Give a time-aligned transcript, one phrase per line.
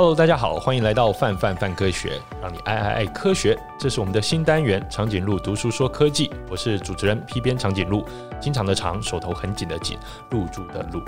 [0.00, 3.54] Hello，大家好，欢迎来到范范范科学，让你爱爱爱科学。
[3.78, 8.02] 这是我们的新单元长颈鹿读书说科技，我是主持人 P 编长颈鹿，
[8.40, 9.98] 经常的长，手头很紧的紧，
[10.30, 11.02] 入住的入。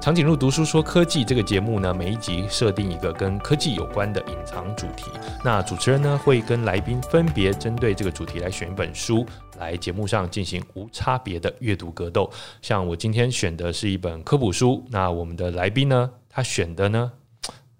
[0.00, 5.10] 长颈鹿读书说科技这个节目呢，每一集设定一个跟科技有关的隐藏主题，
[5.44, 9.26] 那主持人呢会跟来宾分别针对这个主题来选一本书，
[9.58, 12.30] 来节目上进行无差别的阅读格斗。
[12.62, 17.10] 像我今天选的是一本科普书，那我们的来宾呢，他选的呢？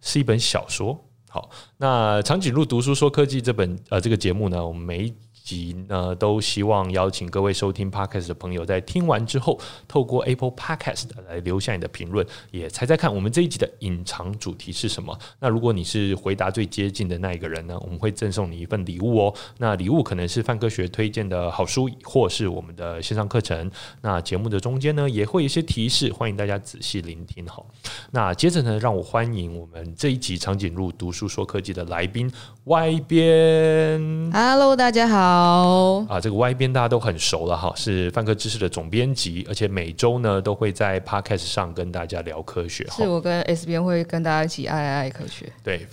[0.06, 0.96] 是一本小说。
[1.28, 5.12] 好，那长颈鹿读书说科技这本呃这个节目呢，我们每
[5.46, 15.16] 集呢，都希望邀请各位收听 Podcast 的朋友，在听完之后，透过 Apple Podcast 来留下你的评论，也猜猜看我们这一集的隐藏主题是什么。
[15.38, 19.34] 那如果你是回答最接近的那一个人呢，我们会赠送你一份礼物哦。
[19.59, 23.70] 那礼物可能是范科学推荐的好书，或是我们的线上课程。
[24.02, 27.47] 那节目的中间呢，也会有一些提示，欢迎大家仔细聆听。
[27.47, 27.64] 好，
[28.10, 32.28] 那接着呢，让我欢迎我们这一集长颈鹿读书说科技的来宾
[32.64, 34.33] Y 编。
[34.33, 35.36] Hello，大家好。
[35.37, 42.87] 好啊，这个 Y 编大家都很熟了哈，是泛科知识的总编辑，而且每周呢都会在 Podcast 上跟大家聊科学。
[42.91, 45.53] 是我跟 S 编会跟大家一起爱爱爱科学。
[45.62, 45.87] 对，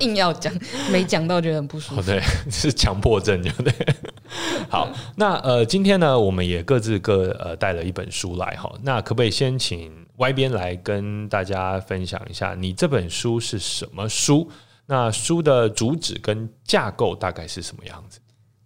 [0.00, 0.52] 硬要讲
[0.90, 2.02] 没讲到觉得很不舒服。
[2.10, 3.72] 对， 是强迫症，对不对？
[4.68, 8.72] 好，那呃，今天呢，我们也各自各呃带了一本书来哈。
[8.82, 14.50] 那可不可以先请 Y 编来跟大家分享一下，你这本书是什么书？
[14.86, 18.20] 那书的主旨跟架构大概是什么样子？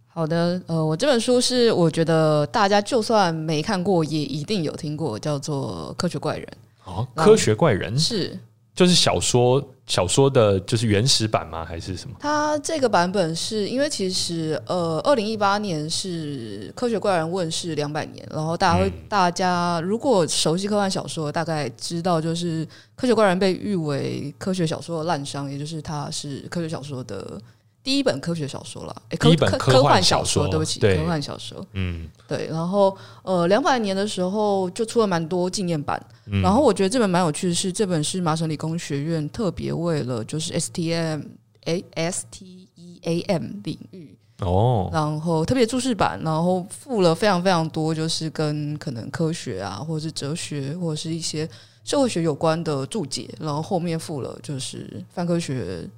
[0.07, 6.47] 好的，呃，我这本书是我觉得大家就算没看过，也一定有听过，叫做《科学怪人》。
[6.91, 8.39] 哦，科学怪人是。
[8.75, 11.65] 就是小说，小说的就是原始版吗？
[11.65, 12.17] 还是什么？
[12.21, 22.65] 它这个版本是因为其实呃，二零一八年是《科学怪人》问世两百年，然后大家会、嗯、大家如果熟悉科幻小说，大概知道就是
[22.97, 27.41] 《科学怪人》被誉为科学小说的滥觞，也就是它是科学小说的。
[27.83, 32.47] 第一本科学小说了，欸，第一本科幻小说，科幻小说，对不起，科幻小说，嗯，对。
[32.49, 36.43] 然后，呃，两百年的时候就出了蛮多纪念版，嗯。
[36.43, 41.25] 然后我觉得这本蛮有趣的是，这本是麻省理工学院特别为了就是 STEM
[41.65, 51.49] A S T E A M 领域哦，然后特别注释版，然后附了非常非常多就是跟可能科学啊，或者是哲学，或者是一些
[51.83, 55.89] 社会学有关的注解，然后后面附了就是泛科学。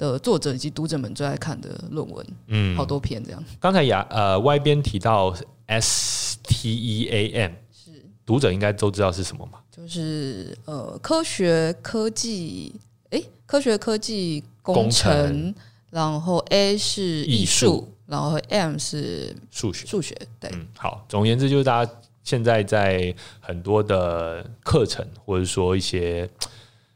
[0.00, 3.44] 的作者以及读者们最爱看的论文，嗯，好多篇这样。
[3.60, 9.58] 刚才雅呃 Y 边提到 S T E A M，是读者应该都知道是什么吗？
[9.70, 12.74] 就是呃科学科技，
[13.10, 15.54] 哎、欸，科学科技工程，工程
[15.90, 20.66] 然后 A 是艺术，然后 M 是数学，数学对、嗯。
[20.78, 21.92] 好，总而言之就是大家
[22.24, 26.26] 现在在很多的课程或者说一些。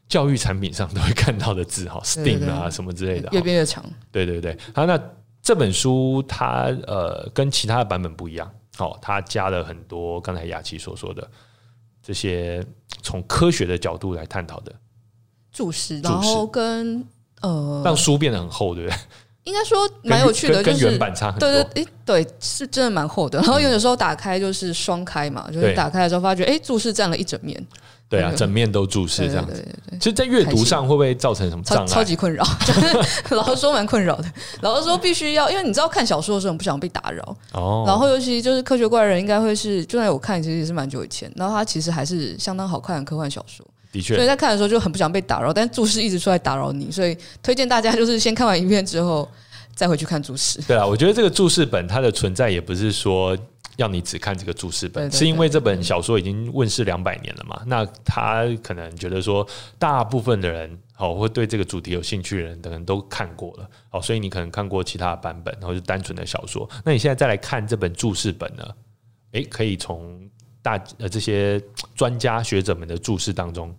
[0.07, 3.83] 教育产品上都会看到的字哈，STEAM 啊什么之类的，越变越长。
[4.11, 4.99] 对对对，好，那
[5.41, 11.27] 这本书它呃跟其他的版本不一样，哦，它加了很多刚才雅琪所说的
[12.03, 12.65] 这些
[13.01, 14.71] 从科学的角度来探讨的
[15.51, 17.03] 注释，然后跟
[17.41, 18.97] 呃让书变得很厚，对不对？
[19.45, 21.47] 应该说蛮有趣的，就是跟原版差很多。
[21.47, 23.39] 对对，诶，对，是真的蛮厚的。
[23.39, 27.63] 然后有的时候打开就是双开嘛，就是打开的时候发觉，哎，注释占了一整面。
[28.07, 29.67] 对啊，整面都注视这样子。
[29.99, 31.85] 其实，在阅读上会不会造成什么障碍？
[31.87, 32.45] 超级困扰，
[33.31, 34.25] 老实说蛮困扰的。
[34.61, 37.35] 老实说，必须要，因为你知道，看小说的时候，你不想被打扰。
[37.53, 37.83] 哦。
[37.87, 41.31] 然后，尤其就是科学怪人，应该会是，就算我看，其实也是蛮久以前。
[41.35, 43.65] 然后，它其实还是相当好看的科幻小说。
[43.91, 49.27] 的确，所以在看的时候就很不想被打扰，但注视一直出来打扰你，所以推荐大家就是先看完一遍之后
[49.75, 50.61] 再回去看注释。
[50.61, 53.37] 对啊，我觉得这个注释本它的存在也不是说
[53.75, 57.61] 要你只看这个注释本，是因为这本小说已经问世两百年了嘛。
[57.67, 59.45] 那他可能觉得说，
[59.77, 66.69] 大部分的人好，会对这个主题有兴趣的人，可能都看过了，好，所以你可能看过其他的版本，然后是单纯的小说。
[66.85, 68.65] 那你现在再来看这本注释本呢？
[69.33, 70.29] 诶，可以从
[70.61, 71.61] 大呃这些
[71.93, 73.75] 专家学者们的注释当中。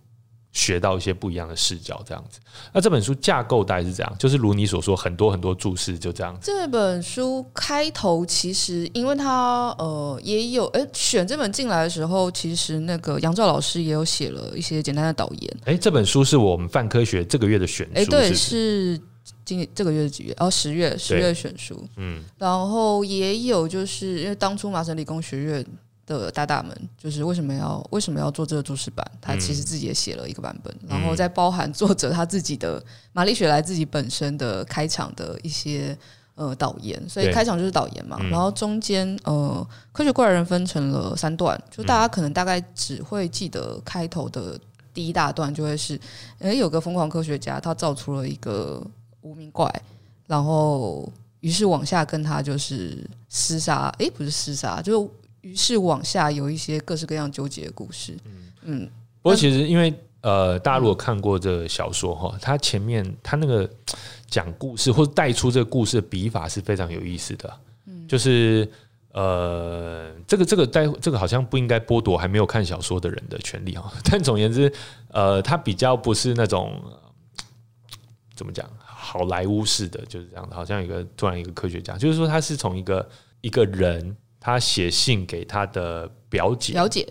[0.57, 2.39] 学到一些不一样的视角，这样子。
[2.73, 6.39] 那这本书架构大概是这样，就是如你所说，很多很多注释就这样子。
[6.43, 15.57] 这本书开头其实，因为它呃也有，哎，选这本进来的时候，其实那个杨照老师也有写了一些简单的导言。
[15.65, 18.99] 哎，这本书是我们泛科学这个月的选书，哎，对，是
[19.45, 20.33] 今这个月是几月？
[20.39, 21.87] 哦，十月，十月选书。
[21.97, 25.65] 嗯，然后也有就是因为当初麻省理工学院。
[26.07, 29.05] 的大大们，就是为什么要为什么要做这个注释版？
[29.21, 32.81] 他其实自己也写了一个版本，嗯、然后再包含作者他自己的
[33.11, 35.95] 玛丽雪莱自己本身的开场的一些
[36.35, 38.17] 呃导言，所以开场就是导言嘛。
[38.31, 44.57] 然后中间呃，科学怪人分成了三段，就大家可能大概只会记得开头的
[44.93, 45.99] 第一大段就会是，
[46.39, 48.81] 诶，有个疯狂科学家，他造出了一个
[49.21, 49.69] 无名怪，
[50.25, 51.11] 然后
[51.41, 55.11] 于是往下跟他就是厮杀，诶，不是厮杀，就
[55.41, 58.17] 于是往下有一些各式各样纠结的故事。
[58.25, 58.31] 嗯，
[58.63, 58.89] 嗯，
[59.21, 63.69] 不过其实因为呃，大家如果看过这个小说哈，它前面它那个
[64.27, 68.69] 讲故事或者带出这个故事的笔法是非常有意思的，嗯，就是。
[69.13, 73.91] 呃，这个这个带这个好像不应该剥夺还没有看小说的人的权利哈。
[74.05, 74.71] 但总而言之，
[75.07, 76.79] 呃，他比较不是那种
[78.35, 80.55] 怎么讲好莱坞式的，就是这样的。
[80.55, 83.09] 好像一个突然一个科学家，就是说他是从一个
[83.41, 84.15] 一个人，
[84.47, 87.05] 他写信给他的表姐，表姐，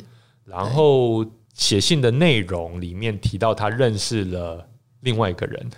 [0.47, 1.23] 然后
[1.53, 4.67] 写信的内容里面提到他认识了
[5.01, 5.71] 另外一个人，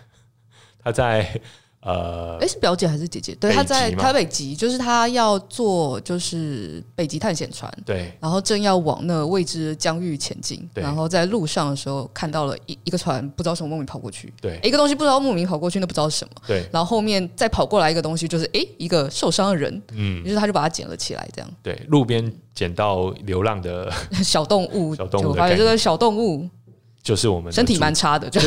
[0.78, 1.40] 他在。
[1.80, 3.34] 呃，哎，是表姐还是姐姐？
[3.36, 23.88] 对，她在台北极，就是她要坐就是北极探险船，对，然后正要往那未知疆域前进，然后在路上的时候看到了一一个船，不知道什么莫名跑过去，对，一个东西不知道莫名跑过去，那不知道是什么，对，然后后面再跑过来一个东西，就是哎，一个受伤的人，嗯，于是他就把它捡了起来，这样，对，路边捡到流浪的
[24.24, 26.48] 小动物， 小动物，发现这个小动物。
[27.08, 28.38] 就是我们身体蛮差的，就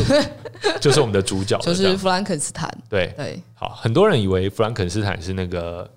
[0.79, 2.71] 就是我们的主角，就是弗兰肯斯坦。
[2.87, 5.89] 对对，好，很多人以为弗兰肯斯坦是那个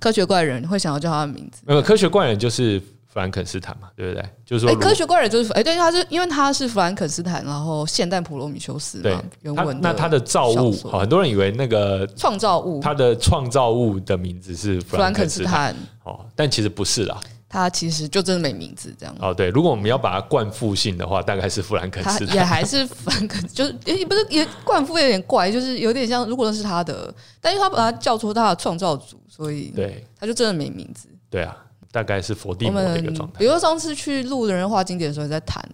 [0.00, 1.62] 科学怪人，会想要叫他的名字。
[1.64, 4.28] 没有，科学怪人就是弗兰肯斯坦嘛，对不对？
[4.44, 9.78] 就是说，科学怪人就是哎，对，他是因为他是弗兰肯斯坦，然后现代普罗米修斯嘛，原文。
[9.80, 17.20] 那他的造物，好，很多人以为那个创造物，他的创造物的名字是弗兰肯斯坦，哦，但其实不是啦。
[17.52, 31.08] 他其实就真的没名字这样哦，对，如果我们要把它冠父姓的话，大概是富兰克斯坦，也还是弗兰肯，就是也不是也冠父有点怪，就是有点像，如果那是他的，但是他把他叫出他的创造主，所以对，他就真的没名字。
[31.28, 31.56] 对啊，
[31.90, 33.40] 大概是佛地魔的一个状态。
[33.40, 35.68] 比如说上次去录人人画经典的时候，在谈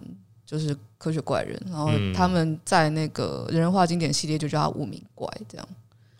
[0.47, 5.67] 就是科学怪人，然后他们在那个人人画经典系列就叫他无名怪这样。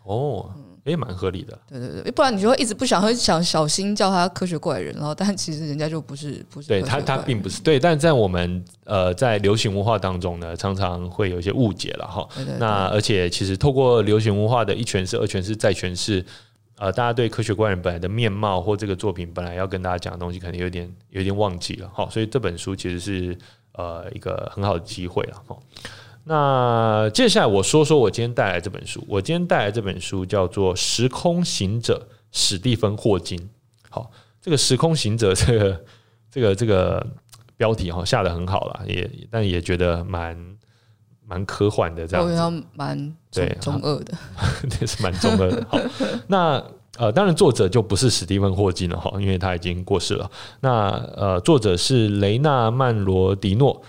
[0.04, 0.48] 哦。
[0.84, 12.26] 也蛮合理的，对对对，不然你就会一直不想会想小心叫他科学怪人，然后但其实人家就不是不是，对他他并不是对，但在我们呃在流行文化当中呢，常常会有一些误解了哈。
[12.58, 16.24] 那而且其实透过流行文化的一诠释、二诠释、再诠释，
[16.78, 22.08] 呃，大家对科学怪人本来的面貌或这个作品本来要跟大家讲的东西，可能有点有点忘记了哈。
[22.10, 23.36] 所以这本书其实是
[23.72, 25.56] 呃一个很好的机会了哈。
[26.28, 29.02] 那接下来我说说我今天带来这本书。
[29.08, 33.48] 我今天带来这本书叫做《时空行者》，史蒂芬·霍金。
[33.88, 35.84] 好，这个《时空行者》这个
[36.30, 37.06] 这个这个
[37.56, 40.36] 标题哈下得很好了，也但也觉得蛮
[41.26, 44.12] 蛮科幻的这样子，蛮对中二的，
[44.68, 45.66] 对是蛮中二的。
[45.70, 45.78] 好，
[46.28, 46.62] 那
[46.98, 50.30] 呃当然作者就不是史蒂芬·霍金了哈，因为他已经过世了。
[50.60, 53.82] 那呃作者是雷纳曼罗迪诺。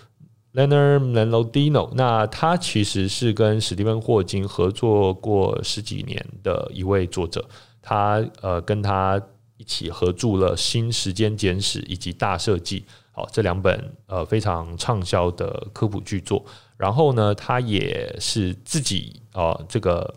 [0.54, 7.48] Leonard Mlodinow，那他其实是跟史蒂芬霍金合作过十几年的一位作者，
[7.84, 9.22] 他呃跟他
[9.58, 12.82] 一起合著了《新时间简史》以及《大设计》，
[13.12, 16.44] 好，这两本呃非常畅销的科普巨作。
[16.78, 20.16] 然后呢，他也是自己呃这个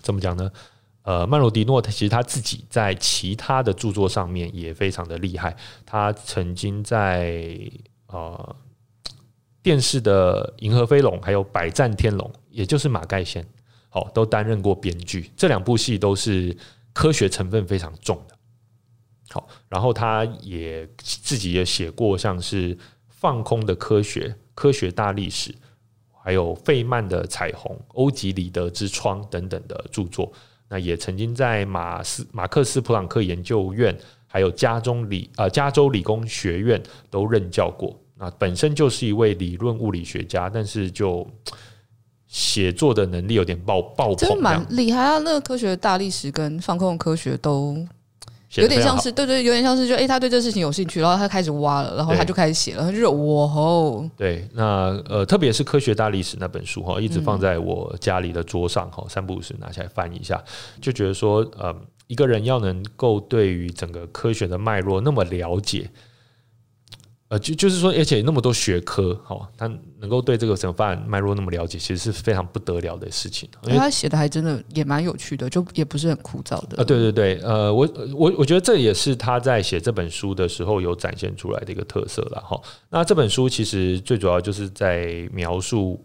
[0.00, 0.48] 怎么讲呢？
[1.02, 7.58] 呃，曼罗迪诺他其实他自己在其他的著作上面也非常的厉害，他曾经在
[8.06, 8.56] 呃。
[9.62, 13.46] 电视的《银河飞龙》还有《百战天龙》，也就是马盖先，
[13.88, 15.30] 好，都担任过编剧。
[15.36, 16.56] 这两部戏都是
[16.92, 18.36] 科学成分非常重的。
[19.28, 22.74] 好，然后他也自己也写过像是
[23.08, 25.52] 《放空的科学》《科学大历史》，
[26.22, 30.32] 还有费曼的《彩虹》《欧几里得之窗》等等的著作。
[30.68, 38.00] 那也曾经在马斯马克思普朗克研究院，还有加州理呃加州理工学院都任教过。
[38.20, 41.26] 啊，本身就是一位理论物理学家，但是就
[42.28, 45.18] 写作的能力有点爆爆棚，真蛮厉害啊！
[45.18, 47.76] 那个科学大历史跟放空科学都
[48.56, 54.04] 有点像是，对对，有点像是就，哎、欸，他对这事情有兴趣，然后他开始挖了，然后他就开始写了，他就是哇吼！
[54.16, 60.40] 对，那呃，特别是科学大历史那本书哈，一直放在我家里的桌上哈，三不五时拿起来翻一下，
[60.80, 61.74] 就觉得说，呃，
[62.06, 65.88] 一个人要能够对于整个科学的脉络那么了解。
[67.30, 69.70] 呃，就就是说，而且那么多学科，哈，他
[70.00, 73.48] 能够对这个整个发展脉络那么了解，其实是非常不得了的事情。
[73.62, 76.82] 因为他写的还真的也蛮有趣的，就也不是很枯燥的。
[76.82, 82.60] 啊，对对对，呃，我我我觉得这也是他在写这本书的时候有展现出来的一个特色了，哈。
[82.88, 86.04] 那这本书其实最主要就是在描述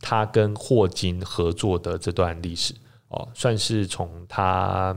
[0.00, 2.72] 他跟霍金合作的这段历史，
[3.08, 4.96] 哦，算是从他。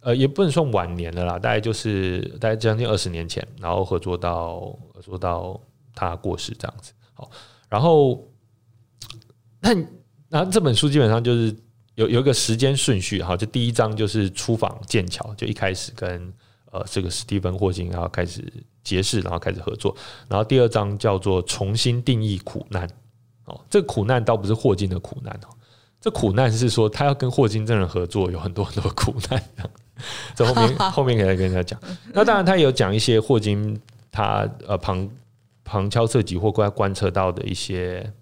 [0.00, 4.60] 呃，也不能算晚年的啦，大概就是大概将近二十年前，然后合作到
[4.94, 5.60] 合作到
[5.94, 6.92] 他过世这样子。
[7.12, 7.30] 好，
[7.68, 8.26] 然后，
[9.60, 9.76] 那
[10.30, 11.54] 那这本书基本上就是
[11.96, 16.32] 有有一个时间顺序哈，就第一章就是出访剑桥，就一开始跟
[16.70, 18.42] 呃这个史蒂芬霍金然后开始
[18.82, 19.94] 结识，然后开始合作。
[20.28, 22.88] 然后第二章叫做重新定义苦难
[23.44, 25.52] 哦，这苦难倒不是霍金的苦难哦，
[26.00, 29.44] 这苦难是说他要跟霍金这人合作有很多很多苦难。
[30.38, 31.80] 后面 后面可以来跟大家讲。
[32.12, 33.78] 那当然他有讲一些霍金
[34.10, 35.08] 他呃旁
[35.64, 38.12] 旁敲侧击或观观测到的一些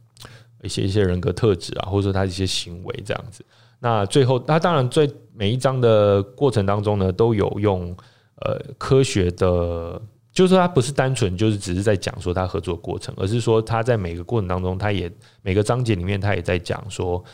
[0.63, 3.45] 一些一些人格特质啊，或者说他一些行为这样子。
[3.81, 7.97] 那最后他当然最每一章的过程当中呢，都有用
[8.41, 10.01] 呃科学的，
[10.33, 15.11] 就是说他不是单纯就是只是在讲说他合作过程，而是说他在每个过程当中，他也
[15.43, 17.25] 每个章节里面他也在讲说，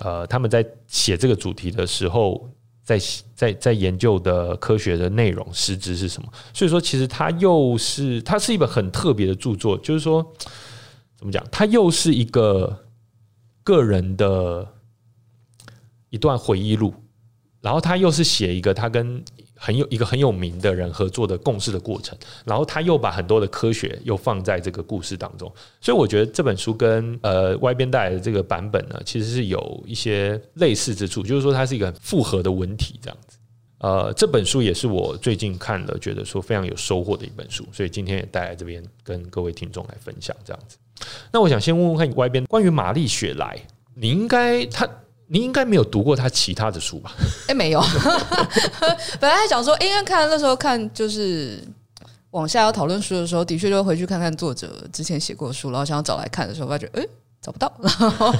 [0.00, 2.48] 呃他们在写这个主题的时候。
[2.88, 2.98] 在
[3.34, 6.32] 在在研究的科学的内容实质是什么？
[6.54, 10.24] 所以说，其实它又是它是一本很特别的著作，就是说，
[11.18, 11.46] 怎么讲？
[11.52, 12.86] 它又是一个
[13.62, 14.66] 个人的
[16.08, 16.94] 一段回忆录，
[17.60, 19.22] 然后他又是写一个他跟。
[19.58, 33.36] 很有一个很有名的人合作的共事的过程，然后他又把很多的科学又放在这个故事当中，所以我觉得这本书跟呃歪编带来的这个版本呢，其实是有一些类似之处，就是说它是一个复合的文体这样子。
[33.78, 40.76] 呃，这本书也是我最近看了，觉得说非常有收获的一本书，所以今天也带来这边跟各位听众来分享这样子。
[41.32, 43.58] 那我想先问问看你歪编关于玛丽雪莱，
[43.94, 44.88] 你应该他。
[45.30, 47.12] 你应该没有读过他其他的书吧？
[47.48, 47.80] 哎，没有。
[49.20, 51.62] 本来还想说，因为看那时候看就是
[52.30, 57.06] 往下要讨论书的时候，的确就回去看看作者之前写过的书，然后想要找来看的时候，发觉哎
[57.42, 57.70] 找不到。
[57.78, 58.34] 然后，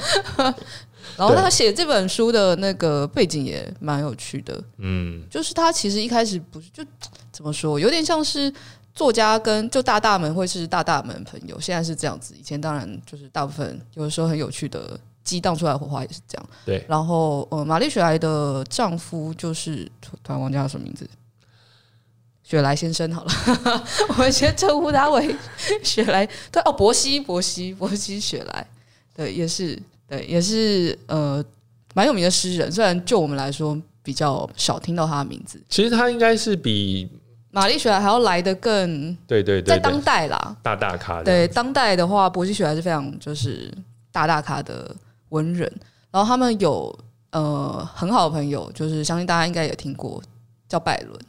[1.15, 4.59] 然后他写这本书的那个背景也蛮有趣的。
[4.79, 6.83] 嗯，就是他其实一开始不是就
[7.31, 8.51] 怎么说，有点像是
[8.95, 12.33] 作家跟就大大们会是大大们朋友，现在是这样子。
[12.35, 14.99] 以前当然就是大部分有的时候很有趣的。
[15.29, 16.49] 激荡出来的火花也是这样。
[16.65, 21.07] 对，然后呃，玛丽雪莱的丈夫就是突然忘记叫什么名字，
[22.41, 23.31] 雪莱先生好了，
[24.09, 25.35] 我们先称呼他为
[25.83, 26.25] 雪莱。
[26.51, 28.65] 对哦，伯西，伯西，伯西雪莱，
[29.15, 31.45] 对，也是对，也是呃，
[31.93, 32.71] 蛮有名的诗人。
[32.71, 37.07] 虽然就我们来说比较少听到他的名字，其实他应该是比
[37.51, 41.21] 玛丽雪莱还要来的更对对对，在当代啦，大大咖。
[41.21, 43.71] 对，当代的话，伯西雪莱是非常就是
[44.11, 44.95] 大大咖的。
[45.29, 45.71] 文人，
[46.11, 46.97] 然后他们有
[47.31, 50.21] 呃很好的朋友，就是相信大家应该也听过，
[50.67, 51.19] 叫拜伦。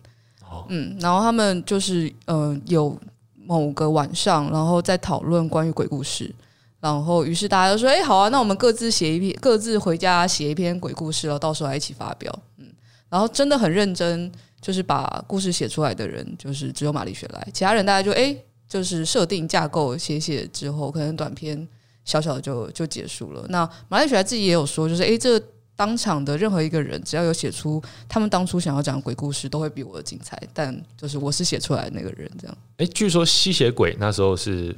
[0.49, 2.99] 哦，嗯，然后他们就是呃有
[3.35, 6.35] 某个晚上，然后在讨论关于鬼故事，
[6.81, 12.67] 然后于是大家就说：“哎，好啊，那我们各自写一篇，各自回家写一篇鬼故事，然后到时候来一起发表。”嗯，
[13.09, 14.31] 然后真的很认真，
[14.61, 18.37] 就是把故事写出来的人，就是只有玛丽雪莱，其他人大家就哎
[18.69, 21.69] 就是设定架构写写之后，可能短篇。
[22.05, 23.45] 小小的就就结束了。
[23.49, 25.41] 那马来雪莱自己也有说，就是诶，这
[25.77, 30.41] 当场的任何一个人，只要有写出他们当初想要讲的鬼故事，都会比我的精彩。
[30.53, 32.57] 但就是我是写出来的那个人，这样。
[32.79, 34.77] 诶，据说吸血鬼那时候是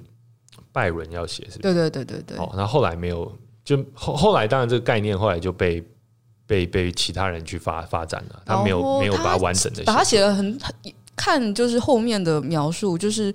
[0.71, 1.75] 拜伦要写，是不是？
[1.75, 2.39] 对对对对对。
[2.39, 3.33] 哦，那后来没有，
[3.65, 5.83] 就后后来当然这个概念后来就被
[6.47, 8.43] 被被其他人去发发展了。
[8.47, 10.75] 他没有没有把它完整的，把它写的很很
[11.17, 13.33] 看，就是后面的描述就是。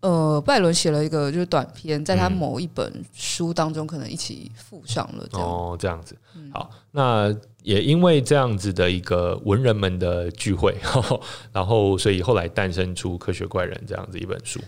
[0.00, 5.46] 呃，拜伦写了一个就是短篇，在他某一本书当中可能一起附上了这样。
[5.46, 6.16] 哦，这样子。
[6.52, 10.76] 好，那也因为这样子的一个文人们的聚会，
[11.52, 14.60] 然后所以后来诞生出《科学怪人》这样子一本书。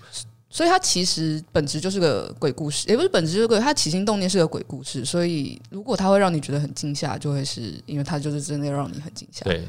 [0.53, 5.05] 所以它其实本质就是个鬼故事，也不是本质就是鬼，它起心动念是个鬼故事。
[5.05, 9.45] 所以如果它会让你觉得很惊吓，就会是因为它就是真的让你很惊吓。
[9.45, 9.65] 对。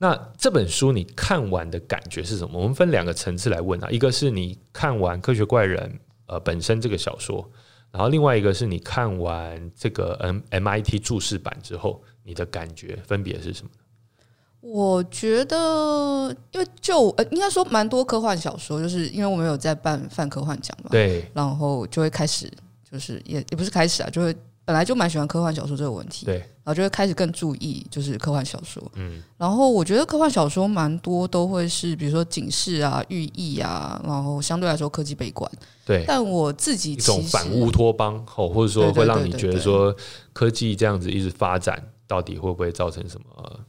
[0.00, 2.58] 好，那这本书你看完的感觉是什么？
[2.58, 5.88] 我们分两个层次来问啊，一个是你看完《科学怪人》
[6.26, 7.48] 呃本身这个小说，
[7.90, 13.70] 然后另外一个是你看完这个 M MIT 注释版之后，你的感觉分别是什么？
[14.60, 22.50] 我觉得，因为就呃，应该说蛮多科幻小说，就是因为我们有在办泛科幻奖嘛，对，然后就会开始，
[22.90, 24.34] 就是也也不是开始啊，就会。
[24.64, 35.50] 本来就蛮喜欢科幻小说这个问题，对，然后就会开始更注意就是科幻小说，嗯，然后我觉得科幻小说蛮多都会是比如说警示啊、寓意啊，然后相对来说科技悲观，
[35.84, 39.94] 对，但我自己一种反乌托邦，哦，或者说会让你觉得说
[40.32, 43.60] 科技这样子一直发展，到底会不会造成什么？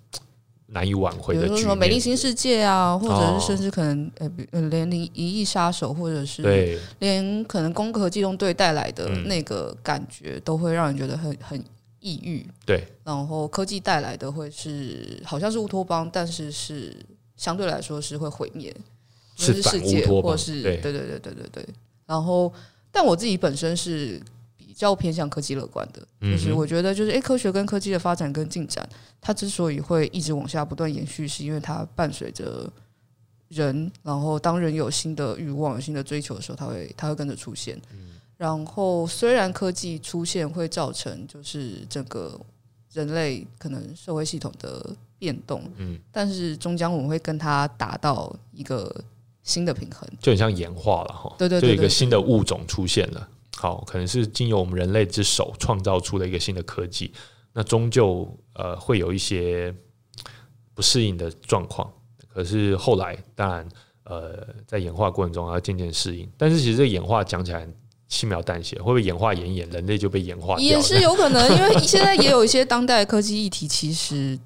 [0.74, 11.64] 难以挽回的，比如说什么《美丽新世界》啊，或者是甚至可能呃呃，连《一亿杀手》，或者是连可能《攻壳机动队》带来的那个感觉，都会让人觉得很很
[12.00, 12.46] 抑郁。
[12.66, 16.96] 对，然后科技带来的会是好像是乌托邦，但是是
[17.36, 18.74] 相对来说是会毁灭，
[19.36, 20.78] 是世界，或是对。
[20.78, 21.66] 对对对对对。
[22.06, 22.52] 然后
[22.92, 24.24] 但我自己本身是比
[24.82, 28.88] 较偏向科技乐观的，就是我觉得就是诶，科学跟科技的发展跟进展，
[29.22, 32.70] 它之所以会一直往下不断延续，是因为它伴随着
[33.48, 37.80] 人，然后当人有新的欲望、有新的追求的时候，它会它会跟着出现。
[38.38, 42.40] 然后虽然科技出现会造成就是整个
[42.92, 48.94] 人类可能社会系统的变动，嗯，但是终将我们会跟它达到一个。
[49.44, 53.28] 新的平衡就很像演化了哈，对对，就一个新的物种出现了。
[53.62, 57.14] 好，可能是经由我们人类之手创造出了一个新的科技，
[57.54, 59.72] 那终究呃会有一些
[60.74, 61.88] 不适应的状况。
[62.28, 63.70] 可是后来当然
[64.06, 67.68] 呃在演化过程中要渐渐适应，但是其实这个演化讲起来
[68.08, 70.64] 轻描淡写，会不会演化演演人类就被演化掉？
[70.66, 74.40] 也是有可能，因为现在也有一些当代科技议题，其实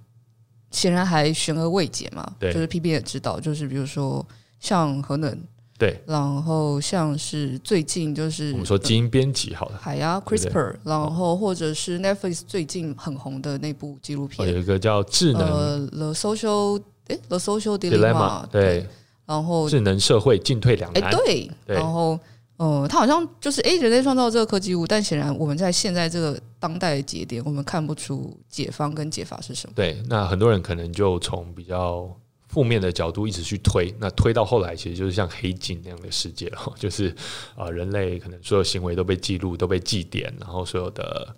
[0.72, 2.36] 显然还悬而未解嘛。
[2.38, 4.25] 对，就是 P B 也知道，就是比如说。
[4.57, 5.38] 像核能，
[5.77, 18.88] 对，然后像是最近就是我们说基因编辑，好了，海呀，CRISPR，然后或者是 Netflix 最近很红的那部纪录片，有一个叫智能呃 The Social，诶，The Social Dilemma，对，
[19.25, 22.17] 然后智能社会进退两难，对，然后
[22.55, 29.74] 呃，它好像就是诶，人类创造这个科技物，但显然我们在现在这个当代的节点，我们看不出解方跟解法是什么。
[29.75, 32.10] 对，那很多人可能就从比较。
[32.56, 37.14] 负面的角度一直去推，那推到后来，其实就是像黑镜那样的世界了， 就是
[37.54, 41.36] 啊，人类可能所有行为都被记录、都被记点，然后所有的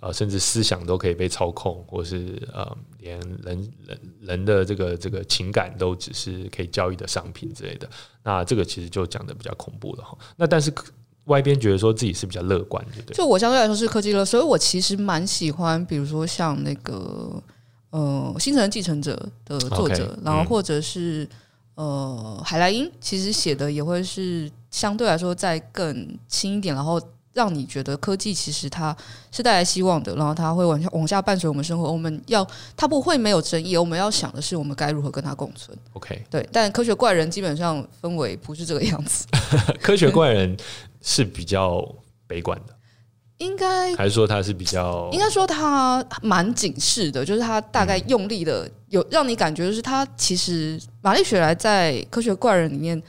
[0.00, 7.88] 呃，甚至思想都可以被操控，或是呃，连人人人的这个这个情感都只是可以交易的商品之类的。
[8.24, 10.18] 那这个其实就讲得比较恐怖了哈。
[10.36, 10.74] 那但是
[11.26, 13.14] 外边觉得说自己是比较乐观，的对？
[13.14, 17.40] 就我相对来说是科技乐，所以我其实蛮喜欢，比如说像那个。
[17.90, 19.14] 呃，星辰继承者
[19.44, 21.24] 的作者，okay, 然后或者是、
[21.76, 27.00] 嗯、呃海莱因，其实写的也会是相对来说再更轻一点，然后
[27.32, 28.94] 让你觉得科技其实它
[29.30, 31.90] 是带来希望的，然后它会往下往下伴随我们生活。
[31.90, 32.46] 我们要
[32.76, 35.76] 它不会没有争议，我们要想的是我们该如何跟它共存。
[35.94, 39.26] OK，对，但科学怪人基本上氛围不是这个样子。
[39.80, 40.54] 科学怪人
[41.00, 41.82] 是比较
[42.26, 42.74] 悲观的。
[43.38, 53.00] 应该还是说他是比较，应该说他蛮警示的，就是他大概用力的有让你感觉，就是他其实玛丽雪莱在《科学怪人》里面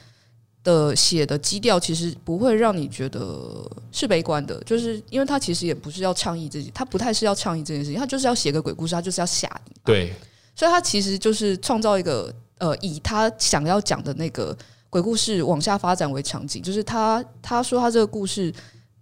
[0.63, 9.76] 的写的基调，其实不会让你觉得是悲观的，就是因为他其实也不是要倡议自己，他不太是要倡议这件事情，他就是要写个鬼故事，他就是要吓你。
[9.84, 10.13] 对，
[10.56, 14.56] 所以他其实就是创造一个呃，以他想要讲的那个
[14.92, 18.54] 鬼故事往下发展为场景，就是他他说他这个故事。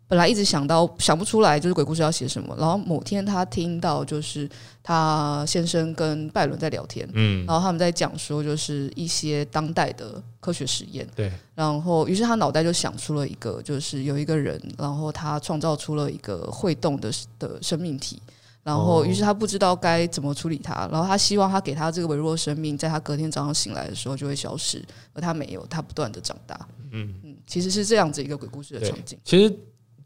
[0.09, 2.55] 本来一直想到想不出来，就是鬼故事要写什么。
[2.57, 4.49] 然后某天他听到，就是
[4.81, 11.29] 他先生跟拜伦在聊天，嗯，然后他们在讲说，就是一些当代的科学实验，对。
[11.53, 18.21] 然后于是他脑袋就想出了一个，就是有一个人，然后他创造出了一个会动的的生命体，
[18.63, 26.57] 然后于是他不知道该怎么处理它，然后他希望他给他这个微弱生命，在他隔天早上醒来的时候就会消失，而他没有，他不断的长大，
[26.91, 29.53] 嗯嗯，其实是这样子一个鬼故事的场景，其实。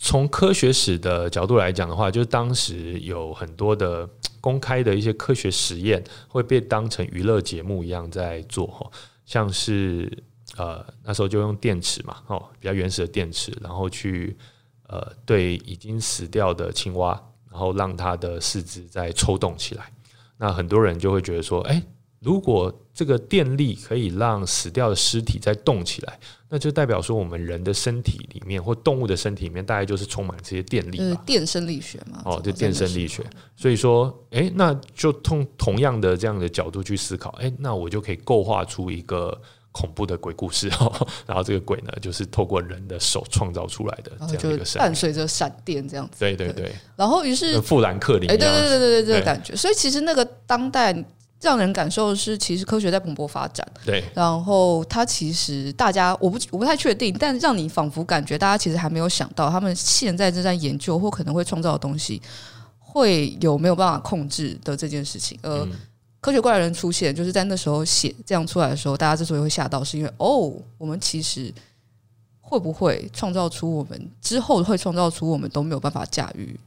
[0.03, 4.09] 从科学史的角度来讲的话，就是当时有很多的
[4.41, 8.91] 公开的一些科学实验会被当成娱乐节目一样在做，
[9.27, 10.11] 像是
[10.57, 14.35] 呃那时候就用电池嘛，哦比较原始的电池，然后去
[14.87, 17.11] 呃对已经死掉的青蛙，
[17.51, 19.93] 然后让它的四肢再抽动起来，
[20.37, 21.81] 那很多人就会觉得说，哎。
[22.21, 32.21] 如果这个电力可以让死掉的尸体再动起来，那就代表说我们人的身体里面或动物的身体里面大概就是充满这些电力，就是电生力学嘛。
[32.23, 33.23] 哦，就电生力学。
[33.55, 39.36] 所以说，哎，那就从同样的这样的角度去思考，哎，那我就可以构画出一个
[39.71, 41.07] 恐怖的鬼故事哦。
[41.25, 46.19] 然后这个鬼呢，就是透过人的手创造出来的这样一个伴随着闪电这样子。
[46.19, 46.71] 对对对。
[46.95, 49.55] 然后于是富兰克林，哎，对对对对对，这个感觉。
[49.55, 51.03] 所以其实那个当代。
[51.41, 53.67] 让人感受的是，其实科学在蓬勃发展。
[53.84, 62.21] 对，然后它其实大家我不我不太确定，但让你仿佛感觉大家其实还没有想到，他们现在正在研究或可能会创造的东西，
[62.77, 65.38] 会有没有办法控制的这件事情。
[65.41, 65.67] 而
[66.19, 71.51] 科学怪人出现，就是在那时候写这样出来的时候，大家之所以会吓到，是因为哦，我们其实
[72.39, 76.60] 会不会创造出我们之后会创造出我们都没有办法驾驭。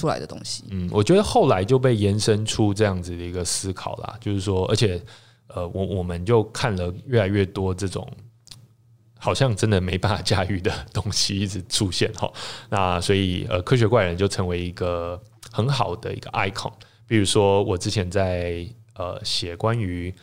[0.00, 4.98] 出来的东西，嗯，我觉得后来就被延伸出这样子的一个思考啦，就是说，而且，
[5.48, 8.08] 呃，我我们就看了越来越多这种
[9.18, 12.32] 好像真的没办法驾驭的东西一直出现哈，
[12.70, 15.20] 那所以呃，科学怪人就成为一个
[15.52, 16.72] 很好的一个 icon。
[17.06, 20.14] 比如说，我之前在呃写关于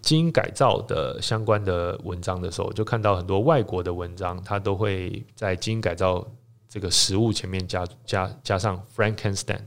[0.00, 6.26] 基因改造的相关的文章的时候，就看到很多外国的文章，它都会在基因改造
[6.72, 9.60] 这个食物前面加加加上 Frankenstein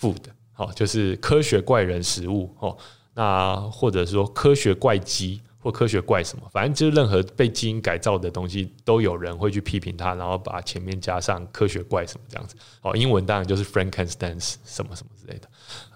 [0.00, 2.74] food，好，就是科学怪人食物，哦，
[3.12, 5.42] 那或者说科学怪鸡。
[5.58, 12.54] 或科学怪什么，反正就是任何被基因改造的东西，都有人会去批评它，然后把前面加上科学怪什么这样子。
[12.82, 15.48] 哦，英文当然就是 Frankenstein 什么什么之类的，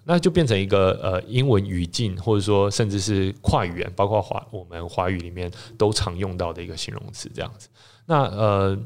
[0.02, 7.68] 那就变成一个呃英文语境，或者说甚至是跨语言，包括华我们华语里面都常用到的一个形容词这样子。
[8.06, 8.76] 那呃，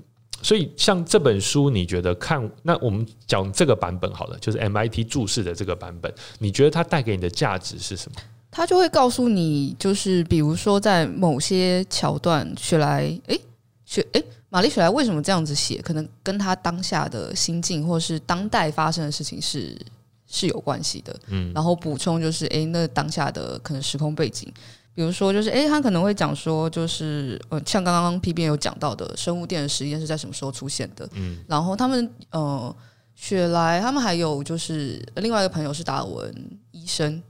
[0.43, 8.21] 所以像这本书，你觉得看那我们讲这个版本好了，就是 MIT 注释的这个版本，你觉得它带给你的价值是什么？
[8.51, 13.41] 它就会告诉你，就是比如说在某些桥段，雪莱，诶，
[13.85, 15.83] 雪，诶，玛丽雪莱为什么这样子写？
[15.83, 19.77] 可能跟他当下的心境，或是当代发生的事情是
[20.27, 21.17] 是有关系的。
[21.29, 24.53] 嗯，然后补充就是，诶，那当下的可能时空背景，
[24.95, 31.09] 比如说就是，诶，他可能会讲说，就是呃，像刚刚 P B 有讲到的生物电的实验是在什么时候出现的？
[31.15, 32.77] 嗯，然后他们呃，
[33.15, 36.33] 雪莱他们还有就是另外一个朋友是达尔文
[36.71, 37.23] 医生。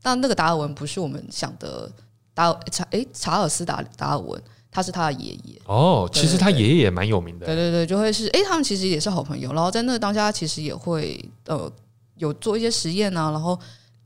[0.00, 1.90] 但那个达尔文不是我们想的
[2.32, 6.08] 达尔查诶查尔斯达达尔文，他是他的爷爷哦。
[6.12, 7.46] 其实他爷爷也蛮有名的。
[7.46, 9.52] 对对对，就会是诶，他们其实也是好朋友。
[9.52, 11.70] 然后在那个当下，其实也会呃
[12.16, 13.58] 有做一些实验啊，然后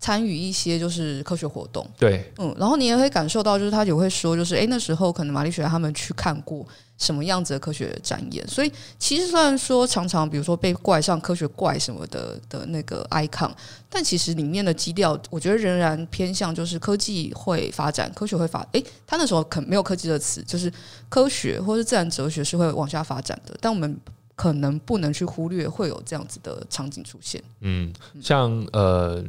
[0.03, 1.89] 参与一些就是科学活动。
[1.97, 6.67] 对，嗯，然后你也会感受到，就是他也会说，就是哎那时候可能玛丽雪莱他们去看过。
[6.99, 8.47] 什么样子的科学展演？
[8.47, 13.51] 所以其实虽然说常常比如说被怪上科学怪什么的的那个 icon，
[13.91, 18.65] 但其实里面的基调，我觉得仍然偏向就是科技会发展，科学会发。
[18.73, 20.73] 哎，他那时候可没有科技的词，就是
[21.09, 23.57] 科学或是自然哲学是会往下发展的。
[23.61, 23.99] 但我们
[24.37, 27.43] 可能不能去忽略会有这样子的场景出现。
[27.63, 29.25] 嗯，像呃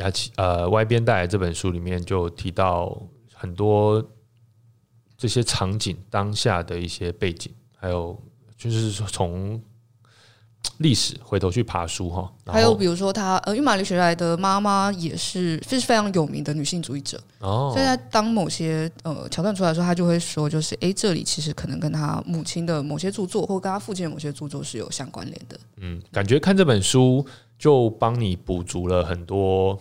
[0.00, 3.00] 雅琪呃歪边带来这本书里面就提到
[3.32, 4.04] 很多。
[5.22, 8.18] 这些场景当下的一些背景，还有
[8.56, 9.62] 就是说从
[10.78, 12.32] 历史回头去爬书哈。
[12.46, 17.70] 还有比如说他呃，因为玛丽雪莱的妈妈也是是非常有名的女性主义者哦。
[17.74, 25.60] 所以在当某些呃桥段出来的时候，他就会说，就是哎，这里其实可能跟他母亲的某些著作，或跟他父亲的某些著作是有相关联的。
[25.76, 27.22] 嗯，感觉看这本书
[27.58, 29.78] 就帮你补足了很多。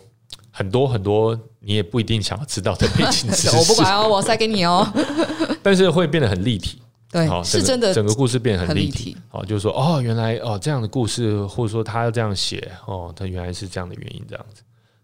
[0.59, 4.85] 很多很多，你也不一定想要知道的背景知识， 我不管哦，我塞给你哦。
[5.63, 9.15] 但是会变得很立体， 对，是真的，整个故事变得很立体。
[9.29, 14.61] 好，就是说，哦，原来哦这样的故事，或者说他要这样写，哦，他原来是这样的原因，这样子。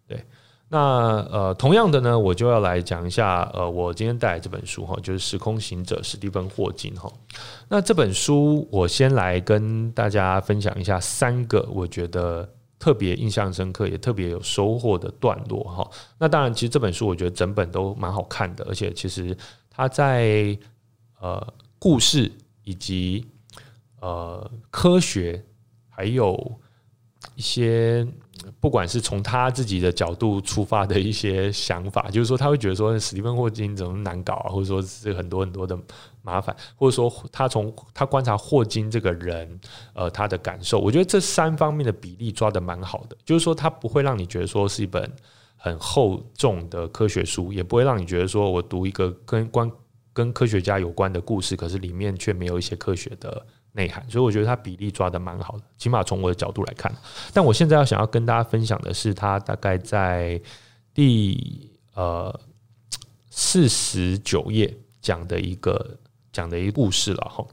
[0.10, 0.22] 对，
[0.68, 0.78] 那
[1.32, 7.10] 呃，同样的呢，我就要来讲一下，呃，我今天带来这本书哈，就是《时空行者》史蒂芬霍金哈。
[7.70, 12.50] 那这本书，我先来跟大家分享一下三个，我觉得。
[12.86, 15.90] 特别印象深刻，也特别有收获的段落哈。
[16.20, 19.36] 那当然，其实这本书我觉得整本都蛮好看的，而且其实
[19.72, 20.56] 它在
[21.20, 22.32] 呃故事
[22.64, 23.26] 以及
[24.02, 25.44] 呃科学，
[25.90, 26.60] 还有
[27.34, 28.08] 一些
[28.60, 35.78] 不管是从他自己的角度出发的一些想法，就是说他会觉得说史蒂芬霍金怎么难搞啊，或者说是很多很多的。
[36.26, 39.60] 麻烦，或者说他从他观察霍金这个人，
[39.94, 43.16] 呃，他的感受，我觉得这三方面的比例抓得蛮好的。
[43.24, 45.08] 就是说，他不会让你觉得说是一本
[45.56, 49.72] 很厚重的科学书，也不会让你觉得说我读一个跟关
[50.14, 53.46] 跟科学家有关的故事，可是里面却没有一些科学的
[53.76, 54.04] 内涵。
[54.10, 56.92] 所以我觉得他比例抓得蛮好的，起码从我的角度来看。
[57.32, 60.42] 但我现在要想要跟大家分享的是，他大概在
[60.94, 62.34] 第呃
[63.30, 65.98] 四十九页讲的一个。
[66.36, 67.48] 讲的一个故事了哈，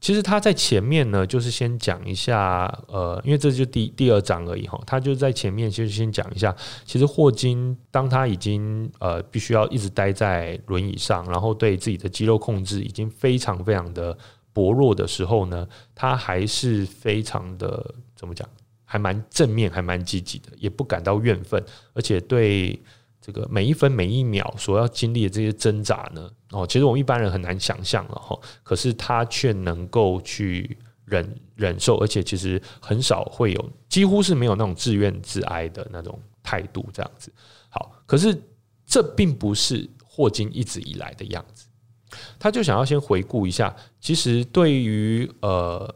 [0.00, 14.16] 其实他在前面呢，就是先讲一下，呃，因为这就第第二章而已哈，他就在前面就先讲一下，其实霍金当他已经呃必须要一直待在轮椅上，然后对自己的肌肉控制已经非常非常的
[14.54, 18.48] 薄弱的时候呢，他还是非常的怎么讲，
[18.86, 21.62] 还蛮正面，还蛮积极的，也不感到怨愤，
[21.92, 22.80] 而且对。
[23.26, 28.38] 这个每一分每一秒所要经历的这些挣扎呢，哦，其实我们一般人很难想象了哈。
[28.62, 37.32] 可是他却能够去忍忍受，而且其实很少会有，几乎是没有那种自怨自哀的那种态度这样子。
[37.70, 38.38] 好，可是
[38.84, 41.63] 这并不是霍金一直以来的样子。
[42.44, 45.94] 他就想要先回顾一下，其实对于呃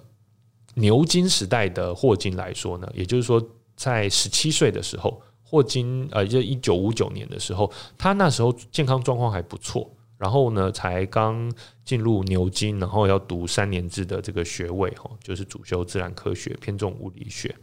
[0.76, 3.38] 牛津时代的霍金来说呢，也就是说
[3.76, 5.20] 在十七岁的时候。
[5.50, 11.50] 霍金，呃，就一九五九年的时候，他那时候健康状况还不错，然后呢，才刚
[11.86, 17.54] 进入牛津，然后要读三年制的这个学位，哈，就是主修自然科学，偏重物理学。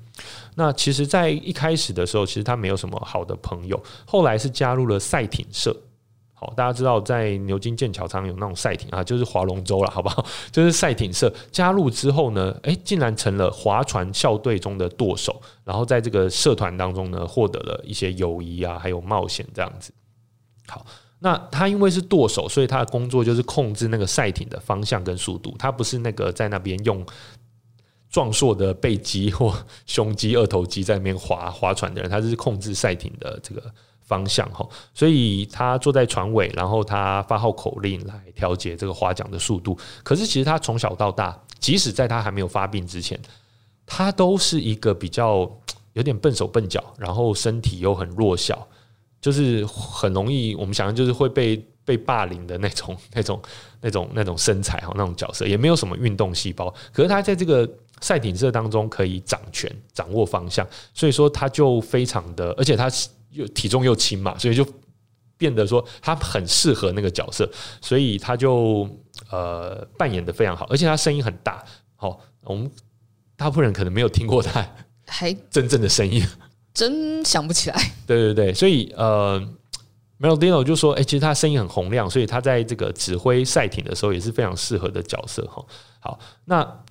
[0.56, 5.76] 那其实，在一开始的时候，其实他没有什么好的朋友，后来是加入了赛艇社，
[6.56, 10.26] 大家知道在牛津剑桥常有那种赛艇啊，就是划龙舟了，好不好？
[10.52, 19.94] 就是赛艇社加入之后呢，诶，竟然成了划船校队中的舵手，然后在这个社团当中呢，获得了一些友谊啊，还有冒险这样子。
[20.68, 20.86] 好，
[21.20, 27.06] 那他因为是舵手，所以他的工作就是控制那个赛艇的方向跟速度，他不是那个在那边用
[28.10, 29.54] 壮硕的背肌或
[29.86, 33.62] 胸肌、二头肌在那边划划船的人，他是控制赛艇的这个。
[34.06, 39.76] 方向哈，所以他坐在船尾，然后他发号口令来调节这个划桨的速度。
[40.04, 43.20] 可是其实他从小到大，即使在他还没有发病之前，
[43.86, 45.52] 他都是一个比较
[45.94, 48.68] 有点笨手笨脚，然后身体又很弱小，
[49.20, 53.42] 就是很容易我们想象就是会被被霸凌的那种、 那种、
[53.82, 56.72] 那种、那种身材哈，那种角色，也没有什么运动细胞。
[56.94, 57.68] 可是他在这个
[58.02, 62.88] 赛艇社当中可以掌权、掌握方向，所以说他就非常的，而且他。
[63.36, 64.66] 又体重又轻嘛，所以就
[65.38, 67.50] 变得说他很适合那个角色，
[67.82, 68.90] 所以他就
[69.30, 71.64] 呃扮演的非常好，而且他声音很大。
[71.96, 72.72] 好，我们
[73.36, 74.66] 大部分人可能没有听过他
[75.06, 76.26] 还 真正的声音，
[76.74, 77.92] 真想不起来。
[78.08, 79.42] 对对对，所以呃
[80.20, 85.46] ，Maldonado 就说，哎、欸，其实他声音很洪亮，所以他在这个指挥赛艇的时候也是非常适合的角色。
[85.48, 85.66] 哈，
[86.00, 86.84] 好，那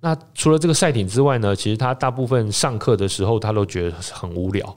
[0.00, 4.76] 那除了这个赛艇之外呢，其实他大部分上课的时候，他都觉得很无聊。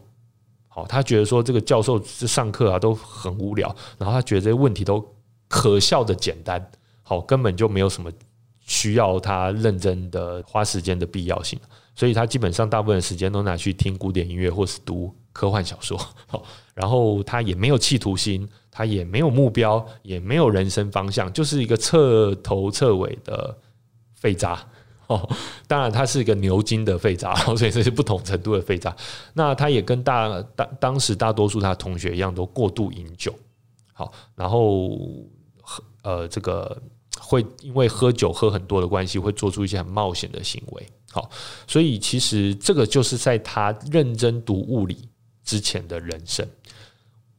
[0.75, 5.01] 好，他觉得说这个教授上课啊都很无聊，然后他觉得这些问题都
[5.47, 6.69] 可笑的简单，
[7.01, 8.11] 好，根本就没有什么
[8.59, 11.57] 需要他认真的花时间的必要性，
[11.95, 23.57] 所以他基本上大部分时间都拿去听古典音乐或是读科幻小说，好，然后他也没有企图心，他也没有目标，也没有人生方向，就是一个彻头彻尾的
[24.13, 24.61] 废渣。
[25.07, 25.29] 哦，
[25.67, 28.95] 当然他是一个牛津的废渣， 所以这是不同程度的废渣。
[29.33, 33.33] 那他也跟大当当时大多数他同学一样，都过度饮酒。
[33.93, 34.89] 好，然后
[35.61, 36.81] 喝呃，这个
[37.19, 40.87] 会因为喝酒喝很多的关系，会做出一些很冒险的行为。
[41.11, 41.29] 好，
[41.67, 45.07] 所以其实这个就是在他认真读物理
[45.43, 46.45] 之前的人生。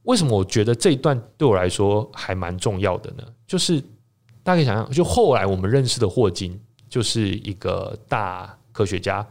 [0.04, 3.24] 为什么我觉得这一段对我来说还蛮重要的呢？
[3.46, 3.80] 就是
[4.42, 6.58] 大家可以想象，就后来我们认识的霍金。
[6.88, 9.26] 就是一个大科学家，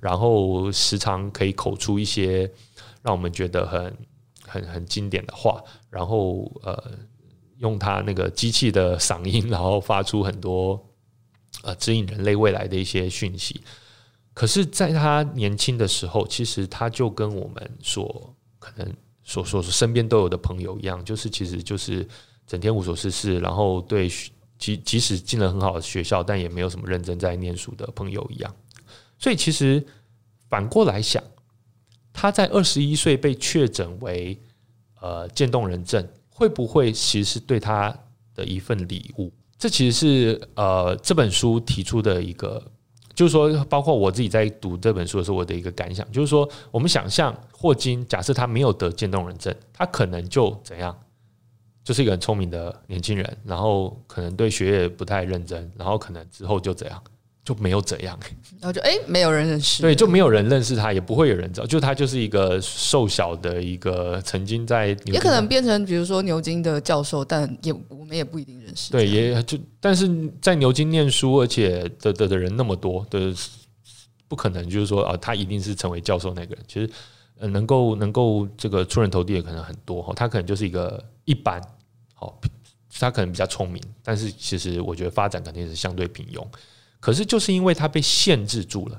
[0.00, 2.50] 然后时常可以口出一些
[3.02, 3.96] 让我们觉得很
[4.44, 6.92] 很很经典的话，然后呃，
[7.58, 10.82] 用他那个机器的嗓音，然后发出很多
[11.62, 13.60] 呃指引人类未来的一些讯息。
[14.34, 22.06] 可是，在他年轻的时候，其实他就跟我们所可能所说说身边都有的朋友一样，就是其实就是
[22.46, 24.10] 整天无所事事，然后对。
[24.58, 28.54] 即即使进了很好的学校，但也没有什么认真在念书的朋友一样。
[29.18, 29.84] 所以其实
[30.48, 31.22] 反过来想，
[32.12, 34.38] 他在二十一岁被确诊为
[35.00, 37.96] 呃渐冻人症，会不会其实是对他
[38.34, 39.32] 的一份礼物？
[39.58, 42.62] 这其实是呃这本书提出的一个，
[43.14, 50.94] 就是说，包括我自己在读这本书的时候，我的一个感想，就是说，我们想象霍金，假设他没有得渐冻人症，他可能就怎样？
[51.86, 57.00] 就是一个很聪明的年轻人，然后可能对学业不太认真，然后可能之后就这样，
[57.44, 58.18] 就没有怎样，
[58.60, 70.10] 然后就哎、欸，没有人认识，对，就没有人认识他，也不会有人知道，就他就是一个瘦小的一个曾经在，也可能变成比如说牛津的教授，但也我们也不一定认识，对，也就但是
[70.42, 73.32] 在牛津念书，而且的的的人那么多，的
[74.26, 76.90] 不可能就是说啊，他一定是成为教授那个人，其实
[77.38, 81.62] 呃，能够能够这个出人头地的可能很多哈，他可能就是一个一般。
[82.98, 86.42] 他可能比较聪明，但是其实我觉得发展肯定是相对平庸。
[86.98, 88.98] 可是就是因为他被限制住了，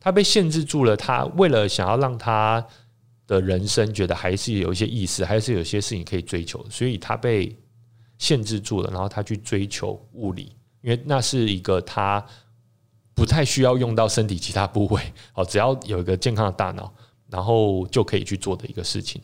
[0.00, 2.66] 他被限制住了，他为了想要让他
[3.26, 7.54] 的人生觉得还是有一些意思，还是有些事情可以追求，所以他被
[8.18, 8.90] 限制住了。
[8.90, 12.24] 然后他去追求物理，因为那是一个他
[13.14, 16.90] 不太需要用到身体其他部位，好， 只要有一个健康的大脑，
[17.28, 19.20] 然后就可以去做的一个事情。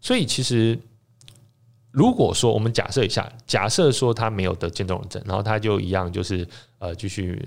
[0.00, 0.78] 所以其实。
[1.96, 6.46] 如果说我们假设一下，假设说他没有得渐冻人症，然后他就一样就是
[6.78, 7.42] 呃继续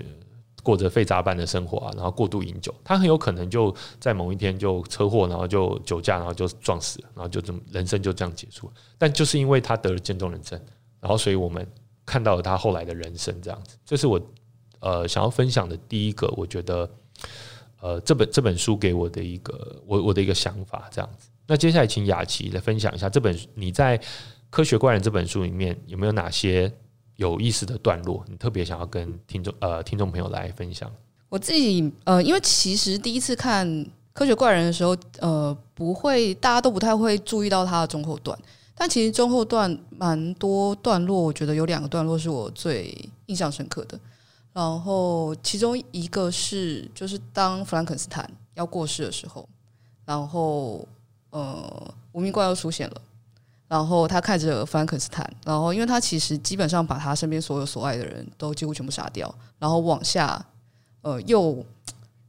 [0.60, 8.68] 过着废渣般的生活啊，然后过度饮酒，他很有可能就在某一天就车祸，然后就酒驾，然后就撞死了，然后就这么人生就这样结束。
[8.98, 10.60] 但就是因为他得了渐冻人症，
[10.98, 11.64] 然后所以我们
[12.04, 13.76] 看到了他后来的人生这样子。
[13.86, 14.20] 这是我
[14.80, 16.90] 呃想要分享的第一个，我觉得
[17.80, 21.28] 呃这本这本书给我的一个我我的一个想法这样子。
[21.46, 23.96] 那接下来请雅琪来分享一下这本你在。
[24.50, 26.70] 《科学怪人》这本书里面有没有哪些
[27.16, 28.24] 有意思的段落？
[28.28, 30.90] 你特别想要跟听众呃听众朋友来分享？
[31.28, 33.66] 我自己呃，因为其实第一次看
[34.12, 38.36] 《科学怪人》的时候，呃，不会大家都不太会注意到它的中后段，
[38.74, 42.92] 但其实中后段蛮多段落，我觉得有两个段落是我最
[43.26, 43.98] 印象深刻的。
[44.52, 49.48] 然后其中一个是，就是当弗兰肯斯坦要过世的时候，
[50.04, 50.84] 然后
[51.30, 53.00] 呃，无名怪又出现了。
[53.70, 60.44] 然后他看着弗兰肯斯坦，然后因为他其实基本上把他身边所有所爱的人都几乎全部杀掉，然后往下，
[61.02, 61.64] 呃，又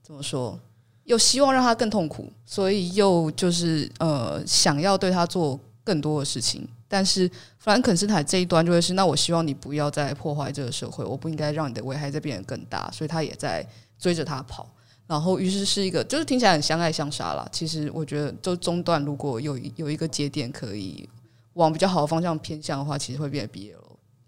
[0.04, 0.60] 怎么说？
[1.06, 6.65] 又希望让他更痛苦，所以又就是呃，想要对他做更多的事情。
[6.88, 7.27] 但是
[7.58, 14.69] 弗兰肯斯坦这一端就会是，那我希望你不要再破坏这个社会，我不应该让你的危害再变得更大，所以他也在追着他跑。
[15.08, 17.49] 然后于是是一个，就是听起来很相爱相杀啦。
[17.51, 21.10] 其实我觉得，就中段如果有有一个节点可以。
[21.54, 23.72] 往比较好的方向偏向的话，其实会变得 BL。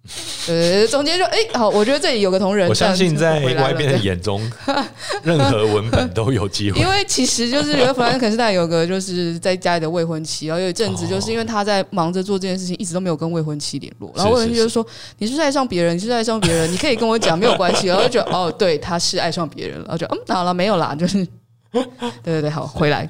[0.49, 4.41] 呃，中间就哎、欸，好，我觉得这里有个同仁，我相信在外边的眼中，
[5.23, 6.77] 任何文本都有机会。
[6.83, 14.11] 因为其实就是弗兰肯斯坦有个就是在家里的未婚妻，然后有一阵子就是因为他在忙着做这件事情，一直都没有跟未婚妻联络。
[14.13, 14.85] 然后未婚妻就说
[15.19, 15.95] ：“你是不是爱上别人？
[15.95, 16.69] 你是不是爱上别人？
[16.69, 19.85] 你可以跟我讲，没有关系。”然后就哦，对，他是爱上别人了。
[19.85, 21.25] 然后就嗯，好了，没有啦，就是
[21.71, 21.81] 对
[22.21, 23.09] 对对，好，回来。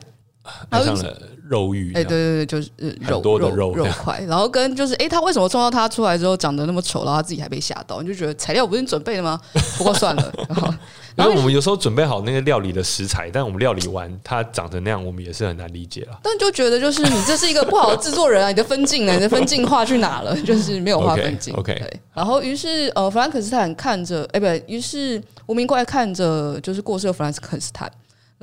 [0.70, 1.18] 爱上了。
[1.50, 2.70] 肉欲，哎，对对对，就是
[3.02, 8.02] 肉多的肉肉块，然后跟就是，哎，他为什么创造他出来之后长得那么丑，然后他自己还被吓到？
[8.02, 9.40] 你就觉得材料不是你准备的吗？
[9.78, 10.74] 不过算了，然后，
[11.16, 16.18] 然后我们有时候准备好那个料理的食材，但我们料理完它长成那样，我们也是很难理解了。
[16.24, 19.14] 但就觉得就是你这是一个不好的制作人啊，你的分镜呢？
[19.14, 20.36] 你的分镜画去哪了？
[20.44, 21.54] 就是没有画分镜。
[21.56, 22.00] OK，对。
[22.14, 27.92] 然后于是呃，弗兰肯斯坦看着，哎，不对，于是无名怪看着就是过世的弗兰肯斯坦。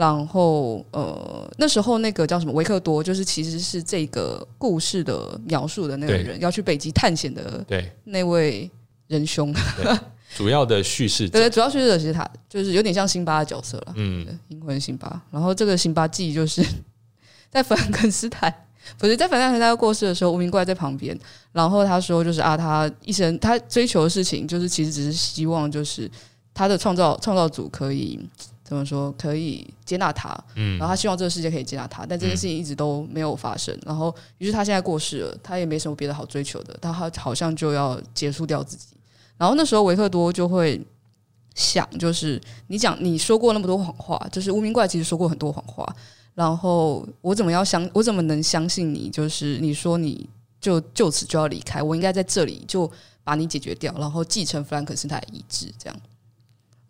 [0.00, 7.92] 然后，呃，那时候那个叫什么维克多，就是其实是这个故事的描述的那个人，要去北极探险的对。
[8.04, 8.70] 那位
[9.08, 9.54] 仁兄，
[10.34, 15.20] 主要的叙事者， 对，主要叙事者其实他就是有点像辛巴的角色了，嗯，银魂辛巴。
[15.30, 16.64] 然后这个辛巴记就是
[17.52, 18.50] 在弗兰肯斯坦，
[18.96, 21.14] 不是在弗兰肯斯坦过世的时候，无名怪在旁边，
[21.52, 26.10] 然后他说就是啊，他一生他追求的事情，就是其实只是希望就是
[26.54, 28.18] 他的创造创造组可以。
[28.70, 30.32] 怎么说可以接纳他？
[30.54, 33.76] 嗯，然后他希望这个世界可以接纳他，但这件事情一直都没有发生。
[33.84, 38.86] 然后，于是他现在过世了，他也没什么别的好追求的，他好像就要结束掉自己。
[39.36, 40.80] 然后那时候维克多就会
[41.56, 45.84] 想，就是你讲你说过那么多谎话，就是无名怪其实说过很多谎话。
[46.36, 47.90] 然后我怎么要相？
[47.92, 49.10] 我怎么能相信你？
[49.10, 50.30] 就是你说你
[50.60, 52.88] 就就此就要离开，我应该在这里就
[53.24, 56.00] 把你解决掉，然后继承弗兰肯斯坦的遗志，这样。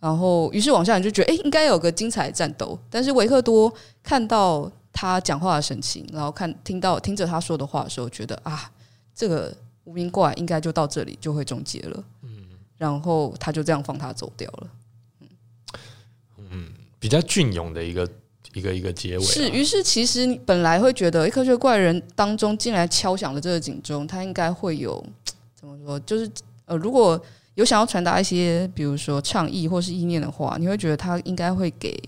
[0.00, 2.76] 然后，于是往下你就觉得，哎，应该有个精彩的战斗。
[2.88, 3.70] 但是维克多
[4.02, 8.72] 看到他讲话的神情，然后看听到听着他说的话的时候，觉得啊，
[9.14, 12.04] 这个无名怪应该就到这里就会终结了。
[12.22, 12.46] 嗯，
[12.78, 14.66] 然后他就这样放他走掉了。
[15.20, 15.28] 嗯，
[16.50, 18.08] 嗯，比较隽永的一个
[18.54, 19.28] 一个一个结尾啊。
[19.28, 25.04] 是，于是其实你本来会觉得，科学怪人当中竟然敲响了这个警钟，他应该会有
[25.54, 26.00] 怎么说？
[26.00, 26.26] 就是
[26.64, 27.22] 呃，如果。
[27.56, 32.00] 有想要传达一些，比如说倡议或是意念的话，你会觉得他应该会给，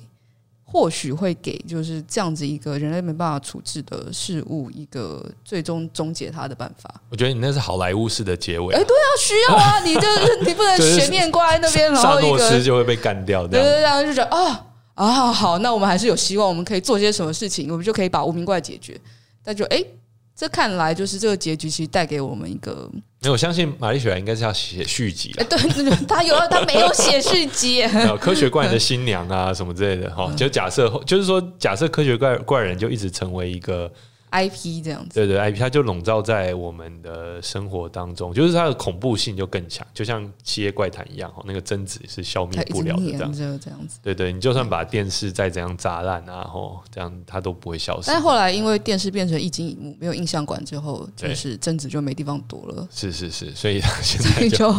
[0.65, 6.95] 或许会给，就是这样子一个人类没办法处置的事物，一个最终终结它的办法。
[7.11, 8.75] 我觉得你那是好莱坞式的结尾。
[8.75, 13.47] 哎，对啊，需要啊，你就是你不能悬念挂在那边，然后一个萨诺斯就会被干掉。
[13.47, 18.99] 对 对对，然后就觉得啊啊，好，那我们还是有希望，我们可以做些什么事情，我们就可以把无名怪解决。
[19.43, 19.85] 但就哎。
[20.35, 22.91] 这看来就是这个结局，其实带给我们一个。
[23.21, 25.45] 没有，我相信玛丽雪莱应该是要写续集了。
[25.45, 25.57] 对，
[26.09, 27.87] 他有， 他没有写续集。
[28.21, 30.33] 科学怪人的新娘啊，什么之类的哈。
[30.37, 33.91] 就假设，就是说，假设科学怪怪人就一直成为一个。
[34.33, 48.07] IP 这样子，对对，IP 它就笼罩在我们的生活当中，就是它的恐怖性就更强，就像《七夜怪谈》一样，哈，那个贞子是消灭不了的这样子，这样子，对对，你就算把电视再怎样砸烂啊，吼，这样它都不会消失。
[48.07, 52.89] 但后来因为电视变成一镜一幕，没有印象馆之后，就是贞子就没地方躲了。
[52.91, 54.75] 是是是，所以他 现在就，就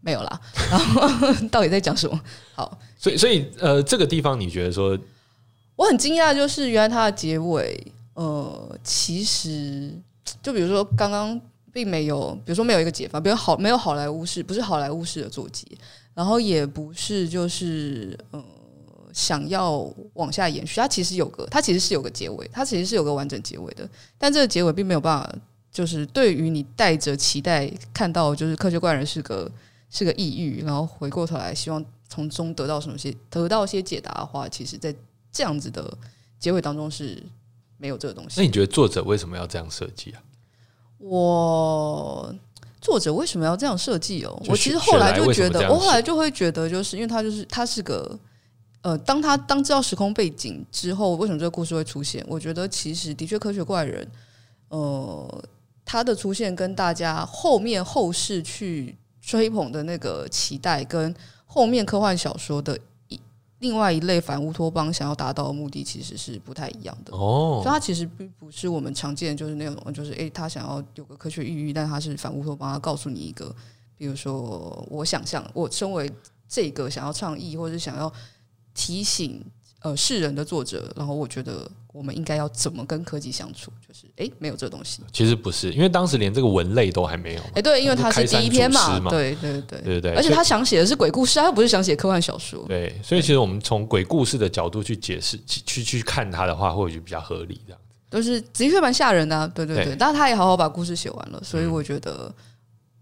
[0.00, 0.40] 没有啦。
[0.70, 2.18] 然后 到底在讲什么？
[2.54, 4.98] 好，所以所以呃，这个地方你觉得说？
[5.82, 9.92] 我很惊讶，就是原来它的结尾，呃，其实
[10.40, 11.40] 就比如说刚刚
[11.72, 15.66] 并没有，比如说没有一个解放，比如好没有好莱坞式，不是好莱坞式的做结，
[16.14, 18.40] 然后也不是就是呃
[19.12, 25.34] 想要往下延续，它其实有个，它其实是有个结尾，它其实是有个完整结尾的，但这个结尾并没有办法，
[25.72, 29.50] 就是对于你带着期待看到，就是科学怪人是个
[29.90, 34.94] 是个抑郁，然后回过头来希望从中得到什么些得到一些解答的话，其实在。
[35.32, 35.96] 这样子的
[36.38, 37.20] 结尾当中是
[37.78, 38.40] 没有这个东西。
[38.40, 40.22] 那你觉得作者为什么要这样设计啊？
[40.98, 42.32] 我
[42.80, 44.42] 作者为什么要这样设计哦？
[44.46, 48.18] 我其实后来就觉得，我后来就会觉得，就是因为他就是他是个
[48.82, 52.24] 呃，当他当知道时空背景之后，为什么这个故事会出现？
[52.28, 54.08] 我觉得其实的确科学怪人
[54.68, 55.44] 呃，
[55.84, 61.14] 他的出现跟大家后面后世去追捧的那个期待，跟
[61.46, 62.80] 后面科幻小说的一
[63.62, 67.16] 另外一类反乌托邦想要达到的目的，其实是不太一样的。
[67.16, 73.54] 哦，所以它其实并不是我们常见，就是那种，就是诶，他想要有个科学寓意，但他是反乌托邦，他告诉你一个，
[73.96, 76.12] 比如说，我想象，我身为
[76.46, 78.12] 这个想要倡议或者想要
[78.74, 79.42] 提醒。
[79.84, 83.70] 呃，世人的作者，然后我觉得我们应该要怎么跟科技相处？
[83.86, 85.02] 就是哎，没有这东西。
[85.12, 87.42] 其实不是，因为当时连这个文类都还没有。
[87.54, 90.14] 哎，对，因为他是第一篇嘛，对对对对对。
[90.14, 92.64] 而且他想写的是鬼故事，他又不是想写科幻小说。
[92.66, 97.60] 对，所以其实我们从鬼故事的角度去解释、去去看他的话，或许比较合理。
[97.66, 99.94] 这样子都是的确蛮吓人的、啊，对对对。
[99.94, 102.34] 但是他也好好把故事写完了，所以我觉得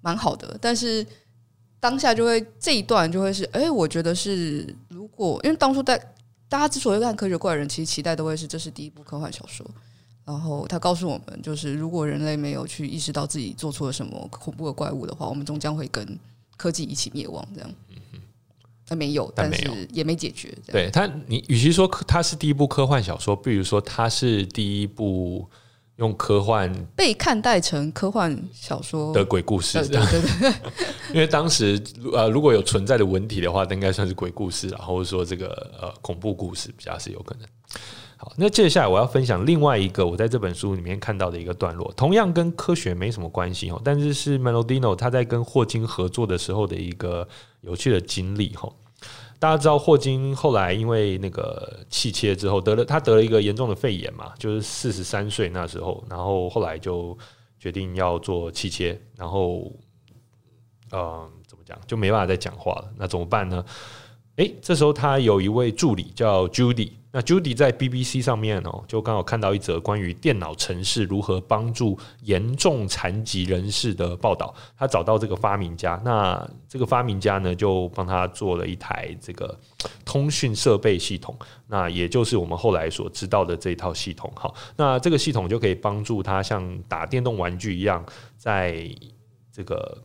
[0.01, 0.59] 蛮好的。
[0.61, 1.07] 但是
[1.78, 5.97] 当下就会这一段就会是，哎，我觉得是如果因为当初在。
[6.51, 9.64] 大家之所以看《科学怪人》，其实期待都会是这是第一部科幻小说。
[10.24, 16.18] 然后他告诉我们，就是如果人类没有去意识到自己做错了什么恐怖的怪物的话，我们终将会跟
[16.57, 17.46] 科技一起灭亡。
[17.55, 18.20] 这样，嗯嗯，
[18.84, 20.53] 他没有，但是也没解决。
[20.66, 25.48] 对他，你与其说他是第一部科幻小说，不如说他是第一部。
[26.01, 30.53] 用科幻被看待成科幻小说的鬼故事，对对对，
[31.14, 31.80] 因为当时
[32.12, 35.48] 呃如果有存在的文体的话，那应该算是鬼故事，然后说这个
[35.80, 37.46] 呃恐怖故事比较是有可能。
[38.16, 47.28] 好，那接下来我要分享另外一个我在这本书里面看到的一个段落，同样跟科学没什么关系哦，但是是 Melodino 他在跟霍金合作的时候的一个
[47.61, 48.70] 有趣的经历哈。
[49.41, 57.16] 大家知道霍金后来因为那个气切之后得了，他得了一个严重的肺炎嘛，就是四十三岁那时候，然后后来就
[57.59, 59.72] 决定要做气切，然后，
[60.91, 63.64] 呃，怎么讲就没办法再讲话了，那怎么办呢？
[64.41, 66.93] 诶，这时候他有一位助理叫 Judy。
[67.12, 74.55] 那 Judy 在 BBC 上面哦，就刚好看到一则关于电脑城市如何帮助严重残疾人士的报道。
[74.78, 79.55] 他找到这个发明家，那这个发明家呢，就帮他做了一台这个
[80.07, 81.36] 通讯设备系统，
[81.66, 84.32] 那也就是我们后来所知道的这一套系统。
[84.34, 88.03] 好，那这个系统就可以帮助他像打电动玩具一样，
[88.38, 88.88] 在
[89.53, 90.01] 这个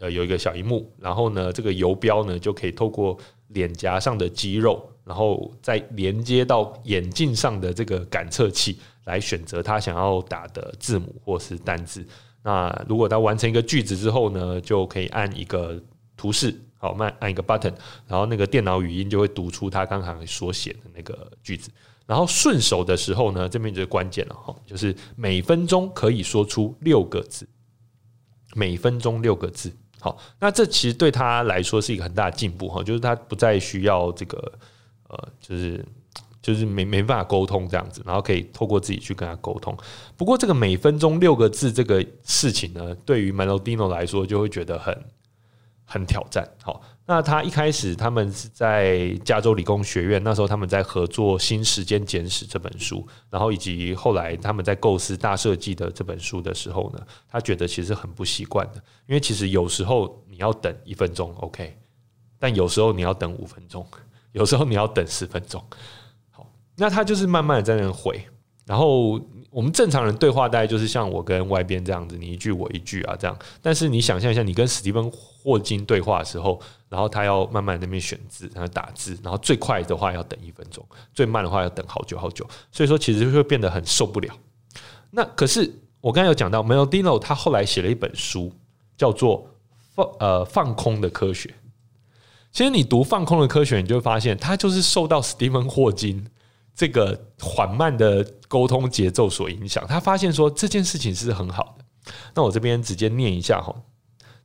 [0.00, 3.18] 呃有一个小荧幕，然后呢，这个游标呢就可以透过
[3.48, 4.88] 脸颊上的肌肉。
[5.08, 12.06] 然后再连接到眼镜上的这个感测器，来选择他想要打的字母或是单字。
[12.42, 15.82] 那如果他完成一个句子之后呢，就可以按一个
[16.14, 17.72] 图示，好，慢按一个 button，
[18.06, 21.70] 然后那个电脑语音就会读出他刚刚所写的那个句子。
[22.06, 27.48] 然后顺手的时候呢，这边就是关键了哈，就是每分钟可以说出六个字，
[28.54, 29.72] 每分钟六个字。
[30.00, 34.52] 好，那这其实对他来说是一个很大的进步哈，就是他不再需要这个。
[35.10, 35.82] 呃，就是
[36.42, 39.74] 就是没没办法沟通这样子，然后可以透过自己去跟他沟通。
[40.18, 45.04] 不过这个每分钟六个字这个事情呢，对于 Melodino 来说就会觉得很
[45.86, 46.46] 很挑战。
[46.62, 58.74] 好，那他一开始他们是在加州理工学院，那时候他们在合作《新时间简史》这本书，然后以及后来他们在构思大设计的这本书的时候呢，他觉得其实很不习惯的，
[59.06, 61.74] 因为其实有时候你要等一分钟，OK，
[62.38, 63.84] 但有时候你要等五分钟。
[64.32, 65.64] 有时候你要等十分钟，
[66.30, 66.46] 好，
[66.76, 68.22] 那他就是慢慢的在那回，
[68.66, 69.18] 然后
[69.50, 73.36] 我们正常人对话大概就是像我跟外边这样子，你一句我一句啊这样。
[73.62, 80.84] 但是你想象一下，你跟史蒂芬霍金对话的时候，然后他要慢慢那边选字，然后打字，然后最快的话要等一分钟，
[81.14, 82.46] 最慢的话要等好久好久。
[82.70, 84.34] 所以说其实会变得很受不了。
[85.10, 88.52] 那可是我刚才有讲到，Melodino 他后来写了一本书，
[88.96, 89.48] 叫做
[89.94, 91.54] 放呃放空的科学。
[92.50, 96.26] 其实你读《放空的科学》，你就会发现他就是受到史蒂芬霍金
[96.78, 99.84] 这个缓慢的沟通节奏所影响。
[99.88, 102.12] 他发现说这件事情是很好的。
[102.32, 103.74] 那我这边直接念一下哈，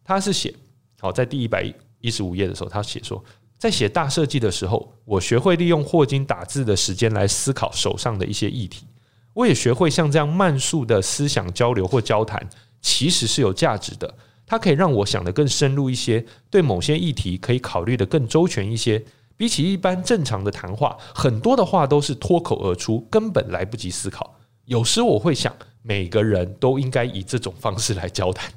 [0.04, 0.52] 他是写
[1.00, 1.72] 好在第一百
[2.02, 3.24] 一十五页的时候，他写说，
[3.60, 8.88] 在写大设计的时候，我学会利用霍金打字的时间来思考手上的一些议题。
[9.36, 12.50] 我也学会像这样慢速的思想交流或交谈，
[12.82, 14.12] 其实是有价值的。
[14.48, 19.06] 它可以让我想得更深入一些，对某些议题可以考虑得更周全一些。
[19.36, 24.36] 比起一般正常的谈话，很多的话都是脱口而出，根本来不及思考。
[24.66, 28.52] 有时我会想，每个人都应该以这种方式来交谈。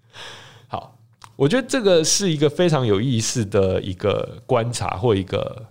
[0.68, 0.98] 好，
[1.36, 5.64] 我觉得这个是一个非常有意思的一个观察或一个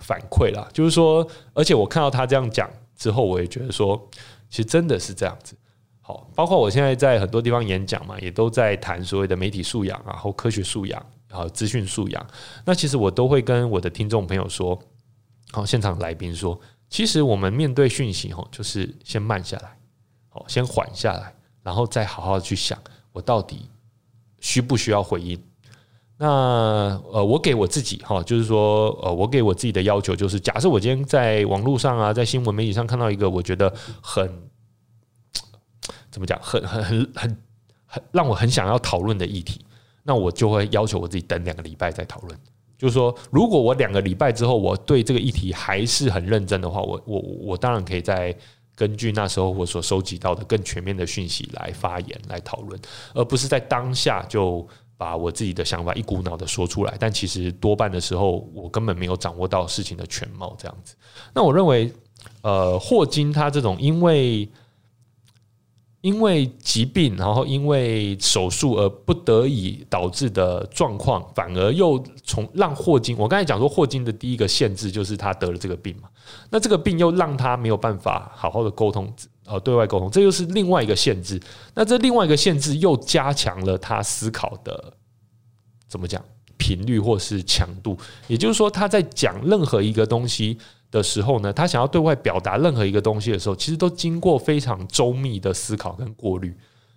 [0.00, 0.66] 反馈啦。
[0.72, 4.08] 就是说，而且我看到他这样讲之后，我也觉得说，
[4.48, 5.54] 其实真的是这样子。
[6.00, 12.26] 好，包括我现在在很多地方演讲嘛，也都在谈所谓的媒体素养啊，或科学素养，然后资讯素养。
[12.64, 14.80] 那其实我都会跟我的听众朋友说，
[15.50, 16.58] 好，现场来宾说，
[16.88, 19.78] 其实我们面对讯息，吼，就是先慢下来，
[20.28, 22.78] 好，先缓下来，然后再好好去想，
[23.12, 23.68] 我到底
[24.40, 25.38] 需不需要回应？
[26.20, 26.26] 那
[27.12, 33.72] 呃，我给我自己哈，就是说呃，我给我自己的要求就是，假设我今天在网络上啊，在新闻媒体上看到一个我觉得
[34.02, 34.28] 很
[36.10, 37.42] 怎么讲，很很很很
[37.86, 39.64] 很让我很想要讨论的议题，
[40.08, 42.36] 那我就会要求我自己等两个礼拜再讨论。
[42.76, 48.34] 就是说，如果我两个礼拜之后我对这个议题还是很认真的话，我我我当然可以再
[48.74, 52.80] 根据那时候我所收集到的更全面的讯息来发言来讨论，
[53.14, 54.66] 而不是在当下就。
[55.00, 60.56] 把我自己的想法一股脑的说出来，但其实多半的时候，我根本没有掌握到事情的全貌。
[60.58, 60.96] 这样子，
[61.32, 61.92] 那我认为，
[62.42, 64.50] 呃，霍金他这种因为
[66.00, 76.08] 因为疾病，然后因为手术而不得已导致的状况，反而又从让霍金，我刚才讲说，霍金的第一个限制就是他得了这个病嘛，
[76.50, 79.12] 那这个病又让他没有办法好好的沟通。
[79.50, 81.40] 呃，对外沟通，这又是另外一个限制。
[81.74, 84.92] 那这另外一个限制又加强了他思考的
[85.88, 86.22] 怎么讲
[86.58, 87.96] 频率或是强度。
[88.26, 90.58] 也就是说，他在讲任何一个东西
[90.90, 96.56] 的时候呢，他想要对外表达任何一个东西的时候，其实都经过非常周密的思考跟过滤。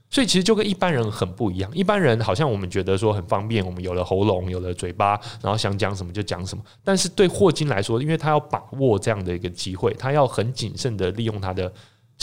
[0.10, 1.72] 所以，其实就跟一般人很不一样。
[1.74, 6.64] 一般人好像我们觉得说很方便，我们有了喉咙，有了嘴巴，然后想讲什么就讲什么。
[6.84, 11.72] 但是对霍金来说，因为他要把握这样的一个机会，他要很谨慎的利用他的。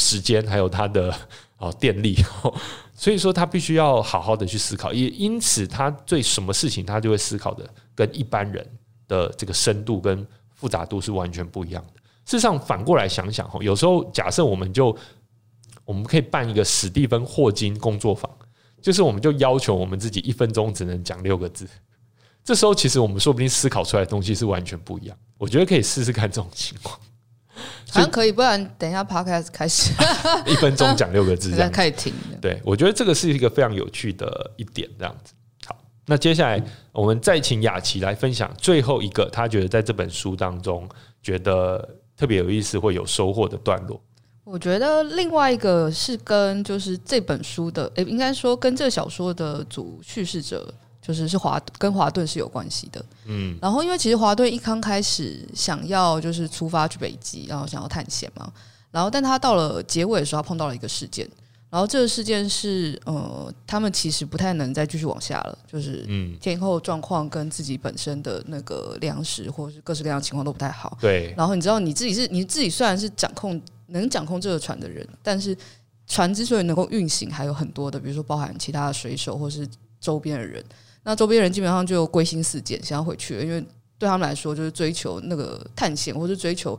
[0.01, 1.13] 时间还有他的
[1.57, 2.15] 哦电力，
[2.95, 8.65] 所以说他必须要好好的去思考，也因此他对什么事情他就会思考的跟一般人
[9.09, 10.25] 的这个深度跟
[10.59, 12.01] 复杂度是完全不一样的。
[12.27, 14.95] 事实上反过来想想哈，有时候假设我们就
[15.87, 18.31] 我们可以办一个史蒂芬霍金工作坊，
[18.83, 21.67] 就是我们就要求我们自己一分钟只能讲六个字，
[22.45, 25.17] 这时候其实我们说不定思考出来的东西是完全不一样。
[25.39, 26.99] 我觉得可以试试看这种情况。
[27.91, 29.93] 好像可以，不然等一下 podcast 开始，
[30.47, 32.13] 一分钟讲六个字，这样可以 停。
[32.41, 35.33] 对，我觉得这个是一个非常有趣的一点，这样子。
[36.09, 40.89] 好，那接下来我们再请雅琪来分享最后一个，他觉得在这本书当中
[41.23, 44.01] 觉得特别有意思或有收获的段落。
[44.45, 50.75] 我觉得另外一个是跟就是这本书的，诶，应该说跟这个小说的主叙事者。
[51.01, 58.53] 就是是华跟华顿是有关系的，嗯，然后因为其实华顿一刚开始想要就是出发去北极，然后想要探险嘛，
[58.91, 61.27] 然后但他到了结尾的时候，他碰到了一个事件，
[61.71, 71.35] 然后这个事件是呃，他们其实不太能再继续往下了，就是嗯，天后状况跟自己本身的那个粮食或者是各式各样的情况都不太好，对。
[71.37, 75.57] 然后你知道你自己是你自己虽然是掌控能掌控这个船的人，但是
[76.07, 79.69] 船之所以能够运行，还有很多的，比如说包含其他的水手或是
[80.01, 80.65] 周边的人。
[81.05, 83.65] 那周边人基本上就归心似箭，想要回去了，因为
[83.99, 86.79] 对他们来说，就是追求那个探险，或是追求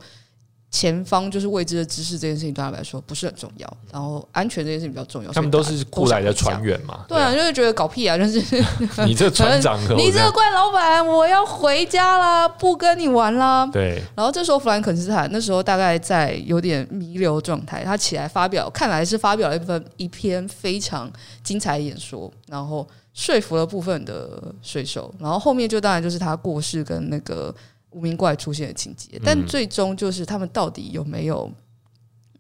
[0.72, 3.78] 前方就是未知的知识这件事情，对他们来说不是很重要。
[3.92, 5.32] 然后安全这件事情比较重要。
[5.32, 7.06] 他们都是雇来的船员嘛？
[7.08, 8.18] 对啊，就是觉得搞屁啊！
[8.18, 8.40] 就是
[9.06, 13.66] 你这船长， 你这个怪老板，我要回家啦，不跟你玩啦。
[13.68, 14.02] 对。
[14.16, 21.12] 然后这时候弗兰肯斯坦那时候大概在有点弥留状态，他起来发表，看来是发表了一份一篇非常
[21.44, 22.88] 精彩的演说，然后。
[23.12, 27.54] 说服了部分的水手，然后后面就当然就是他过世跟那个
[27.92, 31.52] 无名怪出现的情节，但最终就是他们到底有没有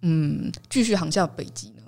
[0.01, 1.81] 嗯继续航向北极呢？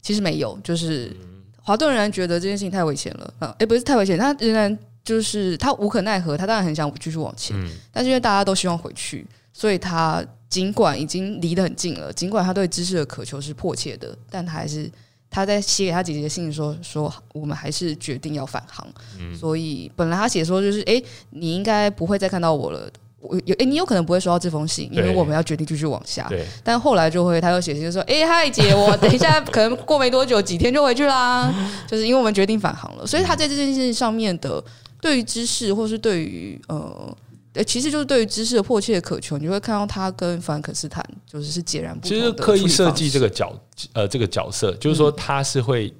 [0.00, 1.16] 其实没有，就是
[1.60, 3.54] 华顿仍然觉得这件事情太危险了啊！
[3.58, 7.56] 诶，不是太危险，他仍然就是他无可奈何，他当然很想继续往前，
[7.92, 14.90] 但是因为大家都希望回去，所以他尽管已经离得很近了，尽管他对知识的渴求是迫切的，但他还是。
[15.32, 18.86] 他在写给他姐姐的信里说：“说我们还是决定要返航。
[19.18, 22.86] 嗯、所以本来他写说就是，哎、欸，你应该不会再看到我了。
[23.18, 26.30] 我有，哎、欸，你有可能不会收到这封信，因为我们要决定继续往下。
[26.62, 31.50] 但后来就会，他又写信说：，哎、欸，嗨姐，我等一下可能过没多久，几天就回去啦。
[31.88, 33.06] 就是因为我们决定返航了。
[33.06, 34.62] 所以他在这件事情上面的
[35.00, 37.16] 对于知识，或是对于呃。”
[37.54, 42.22] 诶，其实就是对于知识的迫切的渴求，你会看到他跟弗兰肯斯坦就是是截然不同的。
[42.22, 43.54] 其实刻意设计这个角
[43.92, 45.94] 呃这个角色，就是说他是会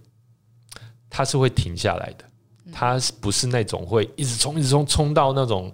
[1.10, 2.24] 他是会停下来的，
[2.72, 5.70] 他不是那种会一直冲一直冲冲到那种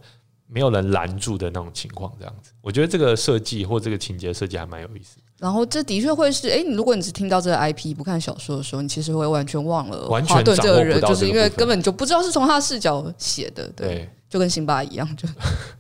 [0.49, 2.51] 没有人拦住的那种情况这样子。
[2.61, 5.19] 我觉得这个设计或这个情节设计还蛮有意思。
[5.39, 13.89] 然后这的确会是，哎，你如果你只听到这个 IP 不看小说的时候，你其实会完全忘了华顿这个人，就是因为根本就不知道是从他的视角写的，对。
[13.89, 15.29] 对就跟辛巴一样，就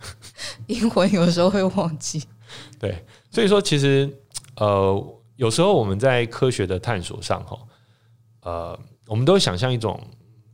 [0.67, 2.23] 英魂有时候会忘记。
[2.81, 4.11] 对，所以说其实
[4.57, 7.59] 呃，有时候我们在科学的探索上，哈，
[8.43, 10.01] 呃，我们都想象一种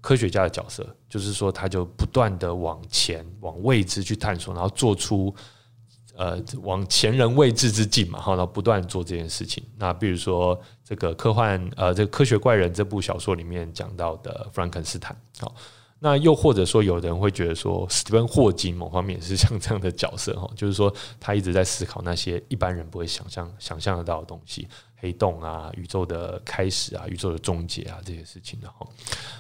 [0.01, 5.32] 科学家的角色，就是说他就不断的往前往未知去探索，然后做出
[6.16, 9.62] 呃往前人未知之境嘛，然后不断做这件事情。
[9.76, 15.55] 那比如说这个科幻呃这个科学怪人这部小说里面讲到的弗兰肯斯坦，好。
[16.05, 28.86] 那又或者说，有人会觉得说，史蒂芬霍金某方面也是像这样的角色哈， 就是说他一直在思考那些一般人不会想象、想象得到的东西，黑洞啊、宇宙的开始啊、宇宙的终结啊这些事情的哈。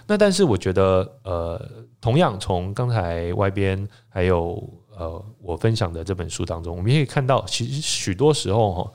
[0.06, 8.92] 那但是我觉得，呃，同样从刚才外边还有呃我分享的这本书当中，我们也可以看到，其实许多时候哈，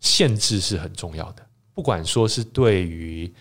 [0.00, 3.32] 限制是很重要的，不管说是对于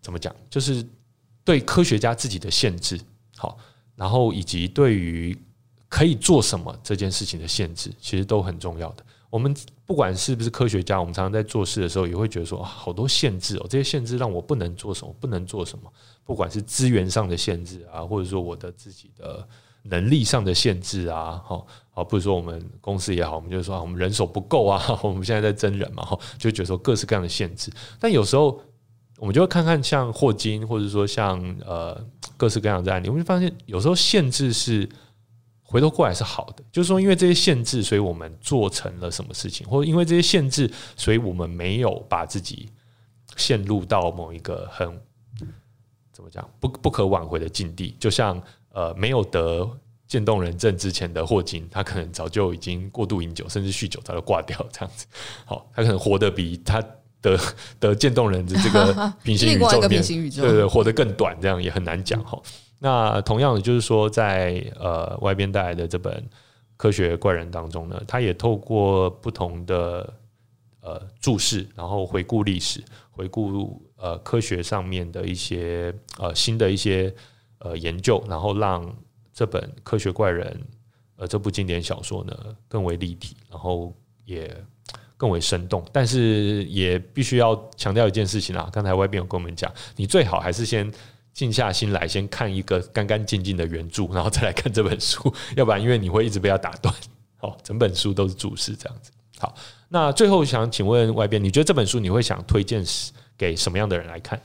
[0.00, 0.86] 怎么讲，就是。
[1.48, 3.00] 对科学家自己的限制，
[3.34, 3.56] 好，
[3.96, 5.34] 然后以及对于
[5.88, 9.02] 可以做什么这件事情的限制，其实都很重要的。
[9.30, 15.90] 我们不管是不是科学家，我们常常在做事的时候，也会觉得说，好多限制哦，这些限制让我不能做什么，不能做什么。
[16.22, 19.48] 不管是资源上的限制啊，或者说我的自己的
[19.84, 27.72] 能力上的限制啊，好，好，比如说我们公司也好，我们就是说我们人手不够啊， 我们现在在增人嘛，哈，就觉得说各式各样的限制。
[27.98, 28.60] 但有时候。
[29.18, 32.00] 我们就会看看像霍金，或者说像呃
[32.36, 34.88] 各式各样的案例，我们就发现有时候限制是
[35.62, 42.70] 回头过来是好的，就是说因为这些限制，所以我们做成了什么事情，或者因为这些限制，所以我们没有把自己
[43.36, 44.88] 陷入到某一个很
[46.12, 47.96] 怎么讲不不可挽回的境地。
[47.98, 48.40] 就像
[48.72, 49.68] 呃没有得
[50.06, 55.06] 渐冻人症之前的霍金，他可能早就已经过度饮酒，甚至酗酒，早就挂掉这样子。
[55.44, 56.80] 好，他可能活得比他。
[57.20, 57.38] 得
[57.80, 62.40] 得 渐冻人的这个 平行宇宙里面，对对，活得更短，这样也很难讲哈。
[62.78, 66.14] 那同样的，就是说，在呃外边带来的这本
[66.76, 70.14] 《科学怪人》当中呢，他也透过不同的
[70.80, 77.12] 呃注释，然后回顾历史，回顾呃科学上面的一些呃新的一些
[77.58, 78.88] 呃研究，然后让
[79.34, 80.46] 这本《科学怪人》
[81.16, 82.32] 呃这部经典小说呢
[82.68, 83.92] 更为立体，然后
[84.24, 84.56] 也。
[85.18, 88.70] 更为生动，但是也必须要强调一件事情啊！
[88.72, 90.90] 刚才外边有跟我们讲，你最好还是先
[91.34, 96.94] 静下心来，先看一个干干净净的原著，然后再来看这本书，要不然因为你会一直被它打断。
[97.36, 99.10] 好，整本书都是注释这样子。
[99.38, 99.54] 好，
[99.88, 102.84] 那最后想请问外边，你觉得这本书你会想推荐
[103.36, 104.40] 给什么样的人来看？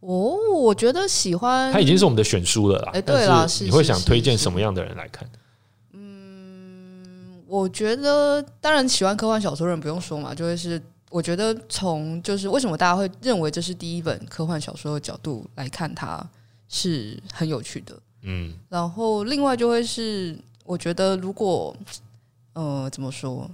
[0.00, 2.90] 哦，我觉得喜欢，它已经是我们的选书了啦。
[2.94, 5.28] 哎，对了，你会想推荐什么样的人来看？
[7.54, 16.28] 我觉得，当然喜欢科幻小说的人不用说嘛，就会是我觉得从就是为什么大家会认为这是第一本科幻小说的角度来看，它
[16.68, 17.96] 是很有趣的。
[18.22, 21.76] 嗯，然后另外就会是我觉得，如果
[22.54, 23.48] 呃怎么说，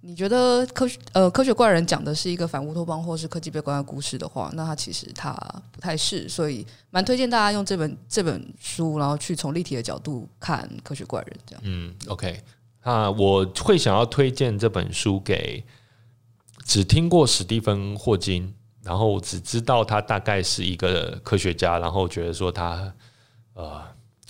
[0.00, 5.32] 你觉得科学呃科学怪人讲的是一个反乌托邦或是科技悲观的故事的话，那它其实它
[5.70, 11.62] 不太是，所以蛮推荐大家用这本这本书，然后去从立体的角度看科学怪人这样。
[11.64, 12.42] 嗯，OK。
[12.86, 15.64] 那，我会想要推荐这本书给
[16.64, 22.94] 只听过史蒂芬霍金，然后只知道他大概是一个科学家，然后觉得说他
[23.54, 23.82] 呃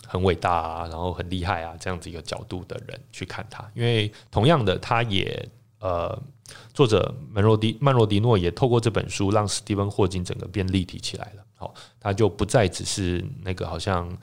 [0.07, 5.47] 很伟大啊，然后很厉害啊这样子一个角度的人去看他，因为同样的，他也
[5.81, 6.19] 呃
[6.73, 14.17] 作者门罗迪曼罗迪诺也透过这本书让史蒂芬霍金整个变立体起来了，好，他就不再只是那个好像。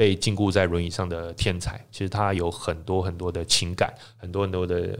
[0.00, 4.98] 被禁锢在轮椅上的天才，其实他有很多很多的情感，很多很多的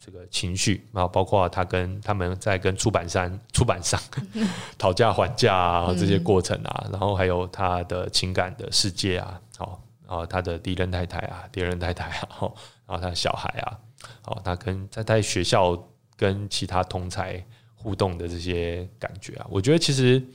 [0.00, 4.00] 这个情绪，然后包括他跟他们在跟出版商 出版商
[4.78, 12.28] 讨价还价啊这些过程啊，然后还有他的情感的世界啊，好，然后他的第一任太太啊，第二任太太啊，
[12.88, 13.78] 然后他的小孩啊，
[14.22, 15.78] 好，他跟在在学校
[16.16, 17.44] 跟其他同才
[17.74, 20.26] 互动的这些感觉啊，我觉得其实。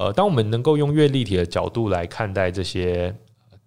[0.00, 3.14] 呃，当我们能够用越立体的角度来看待这些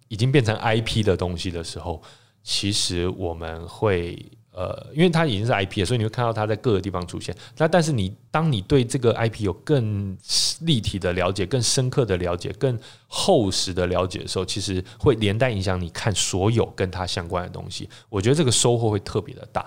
[0.08, 2.02] 已经变成 IP 的东西的时候，
[2.42, 4.20] 其实我们会
[4.50, 7.32] 呃，因为它已经是 IP 了，所以你会看到它在各个地方出现。
[7.56, 10.18] 那但是你当你对这个 IP 有更
[10.62, 12.76] 立体的了解、更深刻的了解、更
[13.06, 17.88] 厚实的了解的时候，其实会连带影响你看所有跟它相关的东西。
[18.08, 19.64] 我觉得这个收获会特别的大。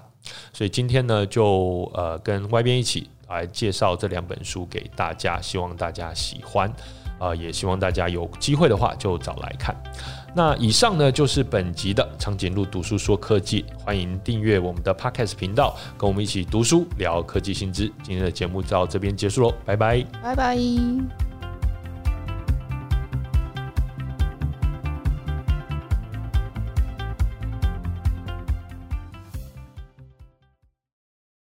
[0.51, 3.09] 所以今天呢，就呃跟外边一起。
[3.35, 6.69] 来介绍这两本书给大家，希望大家喜欢，
[7.19, 9.75] 啊、呃，也希望大家有机会的话就找来看。
[10.35, 17.91] 那以上呢就是本集的长颈鹿读书说科技，欢迎订阅我们的 Podcast 频道，跟我们一起读书聊科技新知。
[18.03, 21.26] 今天的节目到这边结束喽，拜拜，拜拜。